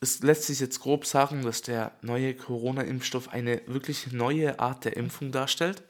es 0.00 0.20
lässt 0.20 0.44
sich 0.44 0.60
jetzt 0.60 0.80
grob 0.80 1.06
sagen, 1.06 1.42
dass 1.42 1.62
der 1.62 1.92
neue 2.02 2.34
Corona-Impfstoff 2.34 3.28
eine 3.28 3.62
wirklich 3.66 4.12
neue 4.12 4.58
Art 4.58 4.84
der 4.84 4.96
Impfung 4.96 5.32
darstellt. 5.32 5.82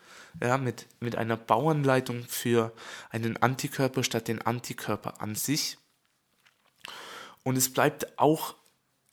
Ja, 0.43 0.59
mit, 0.59 0.87
mit 1.01 1.17
einer 1.17 1.37
Bauanleitung 1.37 2.25
für 2.29 2.73
einen 3.11 3.37
Antikörper 3.39 4.05
statt 4.05 4.29
den 4.29 4.43
Antikörper 4.43 5.21
an 5.21 5.35
sich. 5.35 5.79
Und 7.43 7.57
es 7.57 7.73
bleibt 7.73 8.19
auch 8.19 8.55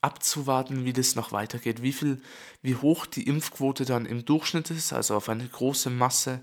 abzuwarten, 0.01 0.83
wie 0.83 0.93
das 0.93 1.15
noch 1.15 1.31
weitergeht, 1.31 1.81
wie 1.81 1.93
viel, 1.93 2.21
wie 2.61 2.75
hoch 2.75 3.05
die 3.05 3.27
Impfquote 3.27 3.85
dann 3.85 4.05
im 4.05 4.25
Durchschnitt 4.25 4.69
ist, 4.69 4.91
also 4.91 5.15
auf 5.15 5.29
eine 5.29 5.47
große 5.47 5.89
Masse, 5.89 6.41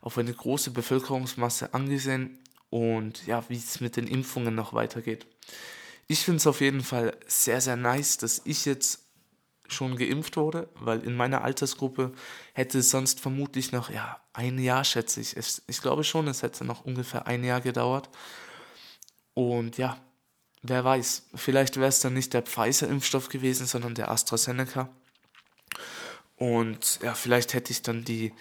auf 0.00 0.16
eine 0.16 0.32
große 0.32 0.70
Bevölkerungsmasse 0.70 1.74
angesehen 1.74 2.38
und 2.68 3.26
ja, 3.26 3.42
wie 3.48 3.56
es 3.56 3.80
mit 3.80 3.96
den 3.96 4.06
Impfungen 4.06 4.54
noch 4.54 4.74
weitergeht 4.74 5.26
ich 6.10 6.24
finde 6.24 6.38
es 6.38 6.46
auf 6.48 6.60
jeden 6.60 6.80
Fall 6.80 7.16
sehr, 7.28 7.60
sehr 7.60 7.76
nice, 7.76 8.18
dass 8.18 8.42
ich 8.44 8.64
jetzt 8.64 9.06
schon 9.72 9.96
geimpft 9.96 10.36
wurde, 10.36 10.68
weil 10.74 11.00
in 11.02 11.16
meiner 11.16 11.42
Altersgruppe 11.42 12.12
hätte 12.52 12.78
es 12.78 12.90
sonst 12.90 13.20
vermutlich 13.20 13.72
noch, 13.72 13.90
ja, 13.90 14.20
ein 14.32 14.58
Jahr 14.58 14.84
schätze 14.84 15.20
ich. 15.20 15.36
Ich 15.66 15.80
glaube 15.80 16.04
schon, 16.04 16.28
es 16.28 16.42
hätte 16.42 16.64
noch 16.64 16.84
ungefähr 16.84 17.26
ein 17.26 17.44
Jahr 17.44 17.60
gedauert. 17.60 18.08
Und 19.34 19.78
ja, 19.78 19.98
wer 20.62 20.84
weiß, 20.84 21.28
vielleicht 21.34 21.76
wäre 21.76 21.88
es 21.88 22.00
dann 22.00 22.14
nicht 22.14 22.34
der 22.34 22.42
Pfizer-Impfstoff 22.42 23.28
gewesen, 23.28 23.66
sondern 23.66 23.94
der 23.94 24.10
AstraZeneca. 24.10 24.88
Und 26.36 27.00
ja, 27.02 27.14
vielleicht 27.14 27.54
hätte 27.54 27.70
ich 27.70 27.82
dann 27.82 28.04
die, 28.04 28.32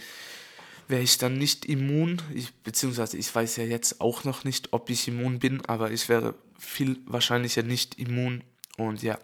wäre 0.88 1.02
ich 1.02 1.18
dann 1.18 1.38
nicht 1.38 1.65
immun, 1.65 2.22
ich, 2.34 2.54
beziehungsweise 2.63 3.18
ich 3.18 3.34
weiß 3.34 3.58
ja 3.58 3.65
jetzt 3.65 4.02
auch 4.02 4.24
noch 4.24 4.44
nicht, 4.44 4.74
ob 4.74 4.89
ich 4.89 5.08
immun 5.08 5.39
bin, 5.39 5.65
aber 5.65 5.92
ich 5.92 6.08
wäre 6.10 6.36
viel 6.58 7.00
wahrscheinlicher 7.06 7.63
nicht 7.63 8.00
immun. 8.00 8.44
Und 8.80 9.04
ja, 9.04 9.20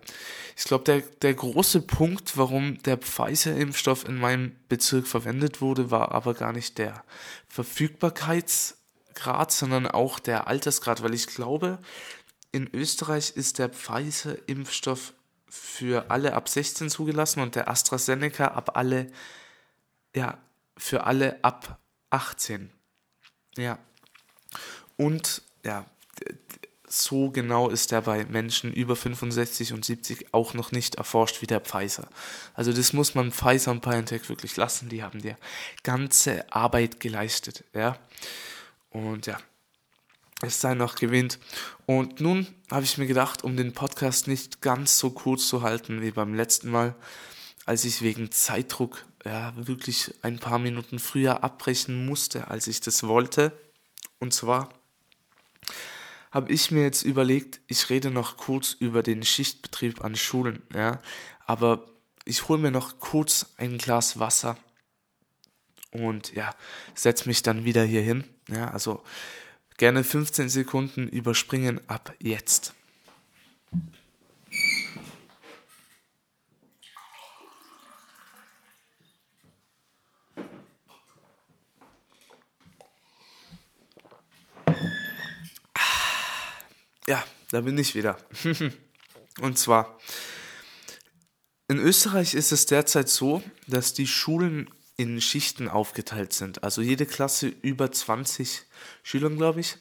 ich 0.58 0.66
glaube, 0.66 0.84
der, 0.84 1.02
der 1.22 1.34
große 1.34 1.82
Punkt, 1.82 2.38
warum 2.38 2.82
der 2.84 2.98
Pfizer-Impfstoff 2.98 4.08
in 4.08 4.18
meinem 4.18 4.56
Bezirk 4.68 5.08
verwendet 5.08 5.62
wurde, 5.62 5.92
war 5.92 6.12
aber 6.12 6.34
gar 6.34 6.52
nicht 6.52 6.78
der 6.78 7.04
Verfügbarkeitsgrad, 7.48 9.52
sondern 9.52 9.88
auch 9.88 10.20
der 10.20 10.48
Altersgrad, 10.48 11.04
weil 11.04 11.14
ich 11.14 11.28
glaube, 11.28 11.80
in 12.52 12.70
Österreich 12.74 13.34
ist 13.36 13.60
der 13.60 13.70
Pfizer-Impfstoff 13.70 15.14
für 15.48 16.12
alle 16.12 16.34
ab 16.34 16.50
16 16.50 16.90
zugelassen 16.90 17.40
und 17.40 17.56
der 17.56 17.70
AstraZeneca 17.70 18.50
ab 18.50 18.72
alle, 18.76 19.08
ja, 20.14 20.38
für 20.78 21.06
alle 21.06 21.42
ab 21.44 21.80
18. 22.10 22.72
Ja. 23.58 23.80
Und 24.98 25.42
ja, 25.64 25.86
so 26.88 27.30
genau 27.30 27.70
ist 27.70 27.92
der 27.92 28.02
bei 28.02 28.26
Menschen 28.26 28.72
über 28.74 28.96
65 28.96 29.74
und 29.74 29.86
70 29.86 30.34
auch 30.34 30.54
noch 30.54 30.72
nicht 30.72 30.96
erforscht 30.96 31.42
wie 31.42 31.48
der 31.48 31.62
Pfizer. 31.62 32.08
Also 32.54 32.74
das 32.74 32.94
muss 32.94 33.16
man 33.16 33.32
Pfizer 33.32 33.72
und 33.72 33.82
BioNTech 33.82 34.30
wirklich 34.30 34.56
lassen. 34.58 34.90
Die 34.90 35.04
haben 35.04 35.22
dir 35.22 35.38
ganze 35.84 36.52
Arbeit 36.54 37.00
geleistet, 37.00 37.64
ja. 37.74 37.98
Und 38.90 39.26
ja, 39.26 39.38
es 40.42 40.62
sei 40.62 40.74
noch 40.74 40.96
gewinnt. 40.96 41.40
Und 41.86 42.20
nun 42.20 42.48
habe 42.72 42.84
ich 42.84 42.98
mir 42.98 43.08
gedacht, 43.08 43.44
um 43.44 43.58
den 43.58 43.74
Podcast 43.74 44.28
nicht 44.28 44.62
ganz 44.62 44.98
so 45.00 45.10
kurz 45.12 45.48
zu 45.48 45.62
halten 45.62 46.02
wie 46.02 46.12
beim 46.12 46.34
letzten 46.34 46.70
Mal, 46.70 46.96
als 47.66 47.84
ich 47.84 48.02
wegen 48.02 48.32
Zeitdruck 48.32 49.06
ja 49.24 49.54
wirklich 49.56 50.14
ein 50.22 50.40
paar 50.40 50.60
Minuten 50.60 51.00
früher 51.00 51.44
abbrechen 51.44 52.06
musste, 52.06 52.48
als 52.50 52.68
ich 52.68 52.80
das 52.80 53.04
wollte. 53.04 53.52
Und 54.20 54.34
zwar 54.34 54.70
habe 56.36 56.52
ich 56.52 56.70
mir 56.70 56.84
jetzt 56.84 57.04
überlegt, 57.04 57.62
ich 57.68 57.90
rede 57.90 58.12
noch 58.12 58.36
kurz 58.36 58.74
über 58.74 59.02
den 59.02 59.24
Schichtbetrieb 59.24 60.04
an 60.04 60.18
Schulen, 60.18 60.64
ja, 60.76 61.02
aber 61.46 61.86
ich 62.26 62.50
hole 62.50 62.60
mir 62.60 62.72
noch 62.72 63.00
kurz 63.00 63.54
ein 63.56 63.78
Glas 63.78 64.20
Wasser 64.20 64.58
und 65.92 66.34
ja, 66.34 66.54
setze 66.94 67.30
mich 67.30 67.42
dann 67.42 67.64
wieder 67.64 67.86
hier 67.86 68.02
hin, 68.02 68.26
ja, 68.50 68.70
also 68.70 69.02
gerne 69.78 70.04
15 70.04 70.50
Sekunden 70.50 71.08
überspringen 71.08 71.80
ab 71.88 72.14
jetzt. 72.20 72.74
Ja, 87.08 87.24
da 87.52 87.62
bin 87.62 87.78
ich 87.78 87.96
wieder. 87.96 88.18
Und 89.42 89.58
zwar, 89.58 90.00
in 91.68 91.80
Österreich 91.80 92.34
ist 92.34 92.52
es 92.52 92.66
derzeit 92.66 93.10
so, 93.10 93.44
dass 93.68 93.94
die 93.94 94.08
Schulen 94.08 94.70
in 94.98 95.20
Schichten 95.20 95.68
aufgeteilt 95.68 96.34
sind. 96.34 96.64
Also 96.64 96.82
jede 96.82 97.06
Klasse 97.06 97.48
über 97.48 97.92
20 97.92 98.64
Schülern, 99.04 99.36
glaube 99.36 99.60
ich, 99.60 99.78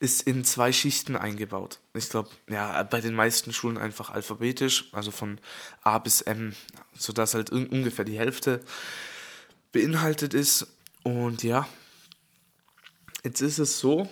ist 0.00 0.22
in 0.22 0.44
zwei 0.44 0.72
Schichten 0.72 1.14
eingebaut. 1.14 1.78
Ich 1.94 2.08
glaube, 2.08 2.30
ja, 2.48 2.82
bei 2.84 3.00
den 3.00 3.14
meisten 3.14 3.52
Schulen 3.52 3.78
einfach 3.78 4.10
alphabetisch, 4.10 4.88
also 4.92 5.10
von 5.10 5.38
A 5.82 5.98
bis 5.98 6.22
M, 6.22 6.54
sodass 6.96 7.34
halt 7.34 7.50
ungefähr 7.50 8.04
die 8.04 8.18
Hälfte 8.18 8.64
beinhaltet 9.72 10.34
ist. 10.34 10.66
Und 11.02 11.42
ja, 11.42 11.68
jetzt 13.24 13.42
ist 13.42 13.58
es 13.58 13.78
so, 13.78 14.08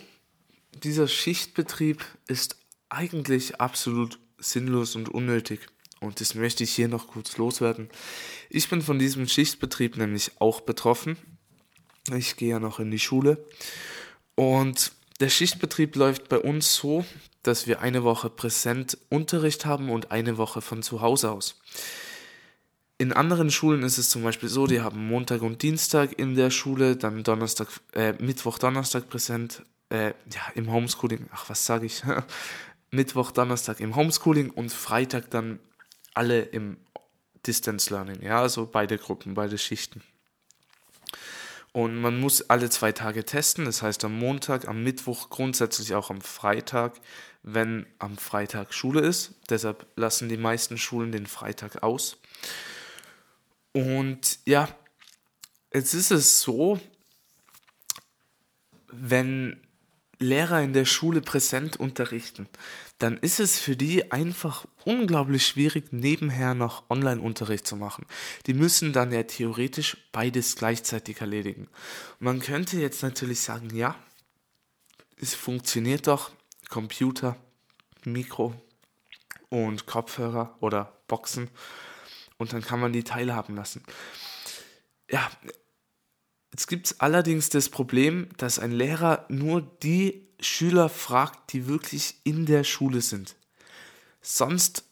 dieser 0.84 1.08
Schichtbetrieb 1.08 2.04
ist 2.26 2.56
eigentlich 2.88 3.60
absolut 3.60 4.18
sinnlos 4.38 4.96
und 4.96 5.08
unnötig. 5.08 5.60
Und 6.00 6.20
das 6.20 6.34
möchte 6.34 6.64
ich 6.64 6.70
hier 6.70 6.88
noch 6.88 7.08
kurz 7.08 7.36
loswerden. 7.36 7.90
Ich 8.50 8.68
bin 8.68 8.82
von 8.82 8.98
diesem 8.98 9.26
Schichtbetrieb 9.26 9.96
nämlich 9.96 10.32
auch 10.40 10.60
betroffen. 10.60 11.16
Ich 12.14 12.36
gehe 12.36 12.50
ja 12.50 12.60
noch 12.60 12.78
in 12.78 12.90
die 12.90 12.98
Schule. 12.98 13.44
Und 14.36 14.92
der 15.20 15.28
Schichtbetrieb 15.28 15.96
läuft 15.96 16.28
bei 16.28 16.38
uns 16.38 16.76
so, 16.76 17.04
dass 17.42 17.66
wir 17.66 17.80
eine 17.80 18.04
Woche 18.04 18.30
präsent 18.30 18.98
Unterricht 19.08 19.66
haben 19.66 19.90
und 19.90 20.12
eine 20.12 20.38
Woche 20.38 20.60
von 20.60 20.82
zu 20.82 21.00
Hause 21.00 21.32
aus. 21.32 21.60
In 22.98 23.12
anderen 23.12 23.50
Schulen 23.50 23.82
ist 23.82 23.98
es 23.98 24.10
zum 24.10 24.22
Beispiel 24.22 24.48
so, 24.48 24.66
die 24.66 24.80
haben 24.80 25.06
Montag 25.06 25.42
und 25.42 25.62
Dienstag 25.62 26.18
in 26.18 26.34
der 26.34 26.50
Schule, 26.50 26.96
dann 26.96 27.22
Donnerstag, 27.22 27.68
äh, 27.92 28.12
Mittwoch, 28.20 28.58
Donnerstag 28.58 29.08
präsent, 29.08 29.62
äh, 29.90 30.08
ja, 30.08 30.42
im 30.54 30.70
Homeschooling, 30.70 31.28
ach, 31.32 31.48
was 31.48 31.64
sage 31.64 31.86
ich? 31.86 32.02
Mittwoch, 32.90 33.30
Donnerstag 33.30 33.80
im 33.80 33.96
Homeschooling 33.96 34.50
und 34.50 34.72
Freitag 34.72 35.30
dann 35.30 35.60
alle 36.14 36.40
im 36.40 36.78
Distance 37.46 37.92
Learning, 37.92 38.22
ja, 38.22 38.40
also 38.40 38.66
beide 38.66 38.98
Gruppen, 38.98 39.34
beide 39.34 39.58
Schichten. 39.58 40.02
Und 41.72 42.00
man 42.00 42.18
muss 42.18 42.48
alle 42.48 42.70
zwei 42.70 42.92
Tage 42.92 43.24
testen, 43.24 43.66
das 43.66 43.82
heißt 43.82 44.04
am 44.04 44.18
Montag, 44.18 44.66
am 44.66 44.82
Mittwoch, 44.82 45.30
grundsätzlich 45.30 45.94
auch 45.94 46.10
am 46.10 46.20
Freitag, 46.20 46.94
wenn 47.42 47.86
am 47.98 48.16
Freitag 48.16 48.74
Schule 48.74 49.00
ist. 49.00 49.34
Deshalb 49.48 49.86
lassen 49.94 50.28
die 50.28 50.38
meisten 50.38 50.78
Schulen 50.78 51.12
den 51.12 51.26
Freitag 51.26 51.82
aus. 51.82 52.16
Und 53.72 54.38
ja, 54.44 54.68
jetzt 55.72 55.94
ist 55.94 56.10
es 56.10 56.40
so, 56.40 56.80
wenn 58.90 59.60
Lehrer 60.18 60.62
in 60.62 60.72
der 60.72 60.84
Schule 60.84 61.20
präsent 61.20 61.76
unterrichten, 61.76 62.48
dann 62.98 63.16
ist 63.18 63.38
es 63.38 63.58
für 63.58 63.76
die 63.76 64.10
einfach 64.10 64.66
unglaublich 64.84 65.46
schwierig, 65.46 65.92
nebenher 65.92 66.54
noch 66.54 66.90
Online-Unterricht 66.90 67.66
zu 67.66 67.76
machen. 67.76 68.04
Die 68.46 68.54
müssen 68.54 68.92
dann 68.92 69.12
ja 69.12 69.22
theoretisch 69.22 69.96
beides 70.10 70.56
gleichzeitig 70.56 71.20
erledigen. 71.20 71.68
Man 72.18 72.40
könnte 72.40 72.80
jetzt 72.80 73.02
natürlich 73.02 73.40
sagen, 73.40 73.74
ja, 73.74 73.94
es 75.20 75.34
funktioniert 75.34 76.08
doch, 76.08 76.32
Computer, 76.68 77.36
Mikro 78.04 78.54
und 79.48 79.86
Kopfhörer 79.86 80.56
oder 80.60 80.92
Boxen 81.06 81.48
und 82.36 82.52
dann 82.52 82.62
kann 82.62 82.80
man 82.80 82.92
die 82.92 83.04
teilhaben 83.04 83.54
lassen. 83.54 83.82
Ja, 85.10 85.30
Jetzt 86.58 86.66
gibt 86.66 86.86
es 86.88 86.98
allerdings 86.98 87.50
das 87.50 87.68
Problem, 87.68 88.30
dass 88.36 88.58
ein 88.58 88.72
Lehrer 88.72 89.26
nur 89.28 89.62
die 89.62 90.26
Schüler 90.40 90.88
fragt, 90.88 91.52
die 91.52 91.68
wirklich 91.68 92.16
in 92.24 92.46
der 92.46 92.64
Schule 92.64 93.00
sind. 93.00 93.36
Sonst, 94.22 94.82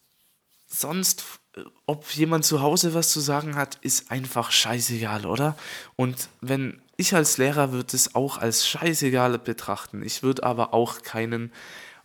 sonst, 0.69 1.25
ob 1.85 2.09
jemand 2.13 2.45
zu 2.45 2.63
Hause 2.63 2.95
was 2.95 3.11
zu 3.11 3.19
sagen 3.19 3.57
hat, 3.57 3.79
ist 3.81 4.13
einfach 4.13 4.53
scheißegal, 4.53 5.27
oder? 5.27 5.59
Und 5.97 6.29
wenn 6.41 6.81
ich 6.97 7.17
als 7.17 7.37
Lehrer 7.37 7.73
würde 7.73 7.97
es 7.97 8.15
auch 8.15 8.39
als 8.39 8.69
scheißegal 8.69 9.37
betrachten. 9.41 10.05
Ich 10.05 10.23
würde 10.23 10.45
aber 10.45 10.73
auch 10.73 11.03
keinen 11.03 11.53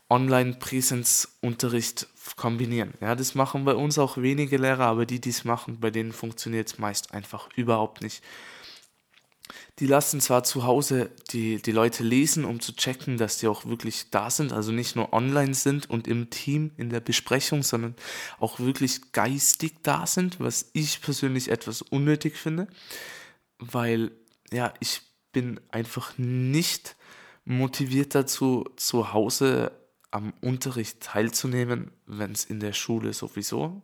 Online-Präsenzunterricht 0.10 2.08
kombinieren. 2.36 2.96
Ja, 3.00 3.14
das 3.14 3.36
machen 3.36 3.64
bei 3.66 3.76
uns 3.76 4.00
auch 4.00 4.18
wenige 4.18 4.58
Lehrer, 4.58 4.86
aber 4.86 5.06
die, 5.06 5.22
die 5.22 5.30
es 5.30 5.46
machen, 5.46 5.80
bei 5.80 5.92
denen 5.92 6.14
funktioniert 6.14 6.68
es 6.68 6.80
meist 6.80 7.14
einfach 7.14 7.48
überhaupt 7.56 8.02
nicht 8.02 8.24
die 9.80 9.88
lassen 9.88 10.22
zwar 10.22 10.44
zu 10.44 10.64
Hause 10.64 11.12
die, 11.32 11.62
die 11.62 11.72
Leute 11.72 12.04
lesen, 12.04 12.46
um 12.46 12.60
zu 12.60 12.76
checken, 12.76 13.18
dass 13.18 13.38
die 13.38 13.48
auch 13.48 13.66
wirklich 13.66 14.10
da 14.12 14.30
sind, 14.30 14.54
also 14.54 14.72
nicht 14.72 14.96
nur 14.96 15.14
online 15.14 15.54
sind 15.54 15.90
und 15.90 16.08
im 16.08 16.30
Team 16.30 16.72
in 16.78 16.90
der 16.90 17.00
Besprechung, 17.00 17.64
sondern 17.64 17.96
auch 18.40 18.60
wirklich 18.60 19.12
geistig 19.12 19.76
da 19.84 20.06
sind, 20.06 20.40
was 20.40 20.70
ich 20.74 21.02
persönlich 21.02 21.50
etwas 21.50 21.82
unnötig 21.82 22.36
finde, 22.36 22.68
weil 23.58 24.12
ja, 24.52 24.74
ich 24.80 25.02
bin 25.32 25.60
einfach 25.70 26.18
nicht 26.18 26.96
motiviert 27.46 28.16
dazu, 28.16 28.66
zu 28.76 29.14
Hause 29.14 29.72
am 30.12 30.34
Unterricht 30.42 31.00
teilzunehmen, 31.02 31.92
wenn 32.06 32.34
es 32.34 32.44
in 32.44 32.60
der 32.60 32.74
Schule 32.74 33.14
sowieso 33.14 33.82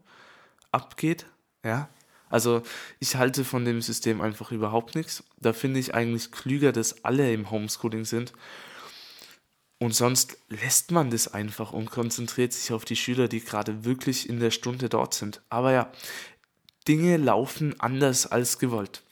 abgeht. 0.71 1.25
Ja, 1.63 1.89
also 2.29 2.61
ich 2.99 3.15
halte 3.15 3.45
von 3.45 3.65
dem 3.65 3.81
System 3.81 4.21
einfach 4.21 4.51
überhaupt 4.51 4.95
nichts. 4.95 5.23
Da 5.39 5.53
finde 5.53 5.79
ich 5.79 5.93
eigentlich 5.93 6.31
klüger, 6.31 6.71
dass 6.71 7.03
alle 7.03 7.31
im 7.33 7.51
Homeschooling 7.51 8.05
sind. 8.05 8.33
Und 9.79 9.93
sonst 9.93 10.37
lässt 10.49 10.91
man 10.91 11.11
das 11.11 11.27
einfach 11.27 11.71
und 11.71 11.91
konzentriert 11.91 12.51
sich 12.51 12.73
auf 12.73 12.83
die 12.83 12.95
Schüler, 12.95 13.27
die 13.27 13.41
gerade 13.41 13.85
wirklich 13.85 14.27
in 14.27 14.39
der 14.39 14.51
Stunde 14.51 14.89
dort 14.89 15.13
sind. 15.13 15.41
Aber 15.49 15.71
ja, 15.71 15.91
Dinge 16.87 17.17
laufen 17.17 17.79
anders 17.79 18.25
als 18.25 18.59
gewollt. 18.59 19.03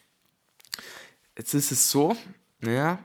Jetzt 1.37 1.53
ist 1.53 1.71
es 1.71 1.91
so, 1.91 2.15
ja, 2.61 2.99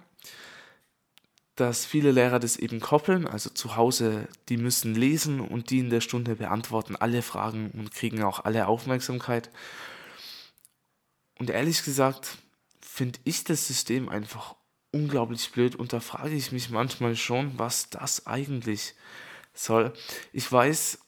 dass 1.57 1.85
viele 1.85 2.13
Lehrer 2.13 2.39
das 2.39 2.57
eben 2.57 2.81
koppeln, 2.81 3.27
also 3.27 3.51
zu 3.51 3.77
Hause, 3.77 4.29
die 4.49 4.57
müssen 4.57 4.95
lesen 4.95 5.41
und 5.41 5.69
die 5.69 5.81
in 5.81 5.91
der 5.91 6.01
Stunde 6.01 6.37
beantworten 6.37 6.97
alle 6.97 7.21
Fragen 7.21 7.71
und 7.73 7.93
kriegen 7.93 8.23
auch 8.23 8.45
alle 8.45 8.67
Aufmerksamkeit. 8.67 9.51
Und 11.41 11.49
ehrlich 11.49 11.83
gesagt 11.85 12.37
finde 12.83 13.19
ich 13.25 13.45
das 13.45 13.67
System 13.67 14.11
einfach 14.11 14.57
unglaublich 14.93 15.51
blöd 15.53 15.75
und 15.75 15.95
da 15.95 16.01
frage 16.01 16.35
ich 16.35 16.53
mich 16.53 16.69
manchmal 16.69 17.17
schon, 17.17 17.59
was 17.59 17.89
das 17.89 18.27
eigentlich 18.27 18.95
soll. 19.55 19.95
Ich 20.35 20.53
weiß, 20.53 20.99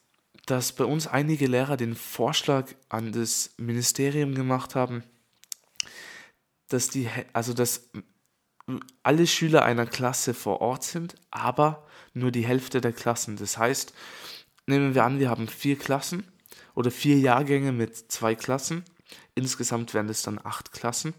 dass 0.46 0.72
bei 0.72 0.84
uns 0.84 1.06
einige 1.06 1.46
Lehrer 1.46 1.76
den 1.76 1.94
Vorschlag 1.94 2.68
an 2.88 3.12
das 3.12 3.50
Ministerium 3.58 4.34
gemacht 4.34 4.74
haben, 4.74 5.04
dass 6.68 6.88
die, 6.88 7.10
also 7.34 7.52
dass 7.52 7.90
alle 9.02 9.26
Schüler 9.26 9.66
einer 9.66 9.84
Klasse 9.84 10.32
vor 10.32 10.62
Ort 10.62 10.84
sind, 10.84 11.16
aber 11.30 11.86
nur 12.14 12.30
die 12.30 12.46
Hälfte 12.46 12.80
der 12.80 12.94
Klassen. 12.94 13.36
Das 13.36 13.58
heißt, 13.58 13.92
nehmen 14.64 14.94
wir 14.94 15.04
an, 15.04 15.18
wir 15.18 15.28
haben 15.28 15.46
vier 15.46 15.76
Klassen 15.76 16.26
oder 16.74 16.90
vier 16.90 17.18
Jahrgänge 17.18 17.72
mit 17.72 18.10
zwei 18.10 18.34
Klassen 18.34 18.82
Insgesamt 19.34 19.94
wären 19.94 20.08
es 20.08 20.22
dann 20.22 20.40
acht 20.42 20.72
Klassen. 20.72 21.14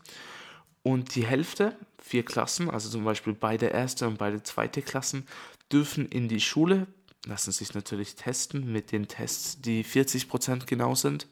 Und 0.83 1.15
die 1.15 1.25
Hälfte, 1.25 1.77
vier 1.97 2.23
Klassen, 2.23 2.69
also 2.69 2.89
zum 2.89 3.05
Beispiel 3.05 3.33
beide 3.33 3.67
erste 3.67 4.07
und 4.07 4.17
beide 4.17 4.43
zweite 4.43 4.81
Klassen, 4.81 5.25
dürfen 5.71 6.07
in 6.09 6.27
die 6.27 6.41
Schule, 6.41 6.87
lassen 7.25 7.51
sich 7.51 7.73
natürlich 7.73 8.15
testen 8.15 8.71
mit 8.71 8.91
den 8.91 9.07
Tests, 9.07 9.61
die 9.61 9.85
40% 9.85 10.65
genau 10.65 10.93
sind, 10.93 11.27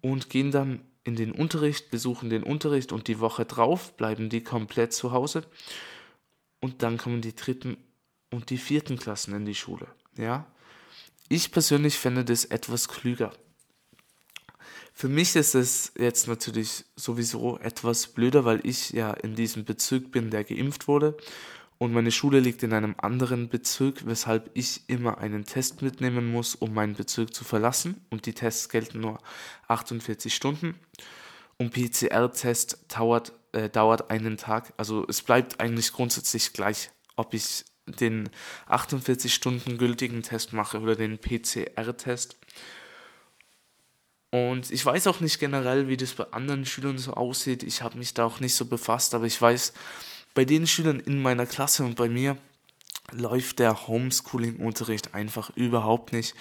und 0.00 0.30
gehen 0.30 0.50
dann 0.50 0.80
in 1.04 1.16
den 1.16 1.32
Unterricht, 1.32 1.90
besuchen 1.90 2.30
den 2.30 2.44
Unterricht 2.44 2.92
und 2.92 3.08
die 3.08 3.18
Woche 3.18 3.44
drauf 3.44 3.96
bleiben 3.96 4.28
die 4.28 4.42
komplett 4.42 4.92
zu 4.92 5.12
Hause. 5.12 5.44
Und 6.60 6.82
dann 6.82 6.96
kommen 6.96 7.22
die 7.22 7.34
dritten 7.34 7.76
und 8.30 8.50
die 8.50 8.58
vierten 8.58 8.96
Klassen 8.98 9.34
in 9.34 9.44
die 9.44 9.54
Schule. 9.54 9.88
Ja? 10.16 10.46
Ich 11.28 11.50
persönlich 11.50 11.98
fände 11.98 12.24
das 12.24 12.44
etwas 12.44 12.88
klüger. 12.88 13.32
Für 14.92 15.08
mich 15.08 15.34
ist 15.36 15.54
es 15.54 15.92
jetzt 15.98 16.28
natürlich 16.28 16.84
sowieso 16.96 17.58
etwas 17.58 18.08
blöder, 18.08 18.44
weil 18.44 18.60
ich 18.64 18.90
ja 18.90 19.12
in 19.12 19.34
diesem 19.34 19.64
Bezirk 19.64 20.12
bin, 20.12 20.30
der 20.30 20.44
geimpft 20.44 20.86
wurde. 20.86 21.16
Und 21.78 21.92
meine 21.92 22.12
Schule 22.12 22.38
liegt 22.38 22.62
in 22.62 22.72
einem 22.72 22.94
anderen 22.98 23.48
Bezirk, 23.48 24.06
weshalb 24.06 24.50
ich 24.54 24.82
immer 24.86 25.18
einen 25.18 25.44
Test 25.44 25.82
mitnehmen 25.82 26.30
muss, 26.30 26.54
um 26.54 26.74
meinen 26.74 26.94
Bezirk 26.94 27.34
zu 27.34 27.42
verlassen. 27.42 28.00
Und 28.08 28.26
die 28.26 28.34
Tests 28.34 28.68
gelten 28.68 29.00
nur 29.00 29.18
48 29.66 30.32
Stunden. 30.32 30.76
Und 31.58 31.72
PCR-Test 31.72 32.84
dauert, 32.86 33.32
äh, 33.50 33.68
dauert 33.68 34.10
einen 34.10 34.36
Tag. 34.36 34.72
Also 34.76 35.04
es 35.08 35.22
bleibt 35.22 35.58
eigentlich 35.58 35.92
grundsätzlich 35.92 36.52
gleich, 36.52 36.90
ob 37.16 37.34
ich 37.34 37.64
den 37.86 38.30
48 38.66 39.34
Stunden 39.34 39.76
gültigen 39.76 40.22
Test 40.22 40.52
mache 40.52 40.78
oder 40.80 40.94
den 40.94 41.18
PCR-Test. 41.18 42.36
Und 44.32 44.70
ich 44.70 44.84
weiß 44.84 45.08
auch 45.08 45.20
nicht 45.20 45.38
generell, 45.40 45.88
wie 45.88 45.98
das 45.98 46.14
bei 46.14 46.24
anderen 46.32 46.64
Schülern 46.64 46.96
so 46.96 47.12
aussieht. 47.12 47.62
Ich 47.62 47.82
habe 47.82 47.98
mich 47.98 48.14
da 48.14 48.24
auch 48.24 48.40
nicht 48.40 48.54
so 48.54 48.64
befasst, 48.64 49.14
aber 49.14 49.26
ich 49.26 49.40
weiß, 49.40 49.74
bei 50.32 50.46
den 50.46 50.66
Schülern 50.66 51.00
in 51.00 51.20
meiner 51.20 51.44
Klasse 51.44 51.84
und 51.84 51.96
bei 51.96 52.08
mir 52.08 52.38
läuft 53.10 53.58
der 53.58 53.86
Homeschooling-Unterricht 53.86 55.12
einfach 55.12 55.50
überhaupt 55.54 56.14
nicht. 56.14 56.34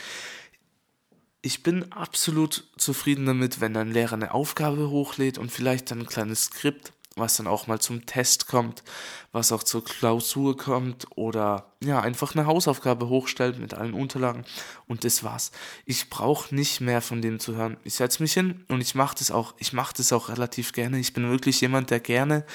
Ich 1.41 1.63
bin 1.63 1.91
absolut 1.91 2.63
zufrieden 2.77 3.25
damit, 3.25 3.59
wenn 3.59 3.75
ein 3.75 3.91
Lehrer 3.91 4.13
eine 4.13 4.33
Aufgabe 4.33 4.89
hochlädt 4.89 5.37
und 5.37 5.51
vielleicht 5.51 5.91
ein 5.91 6.05
kleines 6.05 6.45
Skript 6.45 6.93
was 7.21 7.37
dann 7.37 7.47
auch 7.47 7.67
mal 7.67 7.79
zum 7.79 8.05
Test 8.05 8.47
kommt, 8.47 8.83
was 9.31 9.53
auch 9.53 9.63
zur 9.63 9.85
Klausur 9.85 10.57
kommt 10.57 11.07
oder 11.15 11.71
ja, 11.81 12.01
einfach 12.01 12.35
eine 12.35 12.45
Hausaufgabe 12.45 13.07
hochstellt 13.07 13.57
mit 13.57 13.73
allen 13.73 13.93
Unterlagen 13.93 14.43
und 14.87 15.05
das 15.05 15.23
war's. 15.23 15.51
Ich 15.85 16.09
brauche 16.09 16.53
nicht 16.53 16.81
mehr 16.81 17.01
von 17.01 17.21
dem 17.21 17.39
zu 17.39 17.55
hören. 17.55 17.77
Ich 17.85 17.93
setze 17.93 18.21
mich 18.21 18.33
hin 18.33 18.65
und 18.67 18.81
ich 18.81 18.93
mache 18.93 19.15
das 19.17 19.31
auch, 19.31 19.53
ich 19.57 19.71
mache 19.71 19.93
das 19.95 20.11
auch 20.11 20.27
relativ 20.27 20.73
gerne. 20.73 20.99
Ich 20.99 21.13
bin 21.13 21.29
wirklich 21.29 21.61
jemand, 21.61 21.89
der 21.89 22.01
gerne 22.01 22.45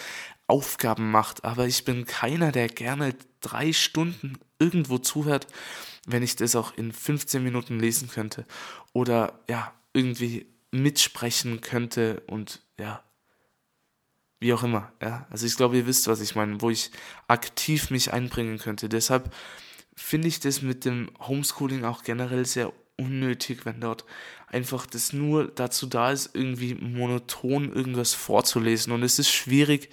Aufgaben 0.47 1.11
macht, 1.11 1.45
aber 1.45 1.67
ich 1.67 1.85
bin 1.85 2.05
keiner, 2.05 2.53
der 2.53 2.69
gerne 2.69 3.15
drei 3.41 3.73
Stunden 3.73 4.39
irgendwo 4.59 4.99
zuhört, 4.99 5.47
wenn 6.07 6.23
ich 6.23 6.37
das 6.37 6.55
auch 6.55 6.77
in 6.77 6.93
15 6.93 7.43
Minuten 7.43 7.81
lesen 7.81 8.09
könnte 8.09 8.47
oder 8.93 9.41
ja, 9.49 9.73
irgendwie 9.93 10.47
mitsprechen 10.71 11.61
könnte 11.61 12.23
und 12.27 12.61
ja, 12.79 13.03
wie 14.41 14.53
auch 14.53 14.63
immer. 14.63 14.93
Ja? 15.01 15.27
Also 15.31 15.47
ich 15.47 15.57
glaube, 15.57 15.77
ihr 15.77 15.87
wisst, 15.87 16.09
was 16.09 16.21
ich 16.21 16.35
meine, 16.35 16.61
wo 16.61 16.71
ich 16.71 16.91
aktiv 17.29 17.91
mich 17.91 18.13
einbringen 18.13 18.59
könnte. 18.59 18.89
Deshalb 18.89 19.35
finde 19.95 20.29
ich 20.29 20.41
das 20.41 20.63
mit 20.63 20.85
dem 20.85 21.11
Homeschooling 21.21 21.85
auch 21.85 22.03
generell 22.03 22.45
sehr 22.45 22.73
unnötig, 22.99 23.65
wenn 23.65 23.81
dort 23.81 24.05
einfach 24.47 24.87
das 24.87 25.13
nur 25.13 25.49
dazu 25.49 25.87
da 25.87 26.13
ist, 26.13 26.31
irgendwie 26.35 26.75
monoton 26.75 27.73
irgendwas 27.73 28.15
vorzulesen. 28.15 28.93
Und 28.93 29.03
es 29.03 29.19
ist 29.19 29.31
schwierig, 29.31 29.91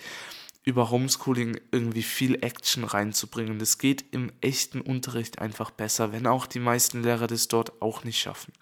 über 0.65 0.89
Homeschooling 0.89 1.60
irgendwie 1.71 2.03
viel 2.03 2.43
Action 2.43 2.86
reinzubringen. 2.86 3.60
Das 3.60 3.77
geht 3.77 4.06
im 4.12 4.32
echten 4.39 4.79
Unterricht 4.79 5.39
einfach 5.39 5.71
besser, 5.71 6.13
wenn 6.13 6.27
auch 6.27 6.47
die 6.47 6.60
meisten 6.60 7.03
Lehrer 7.03 7.27
das 7.27 7.49
dort 7.49 7.82
auch 7.82 8.03
nicht 8.03 8.19
schaffen. 8.19 8.53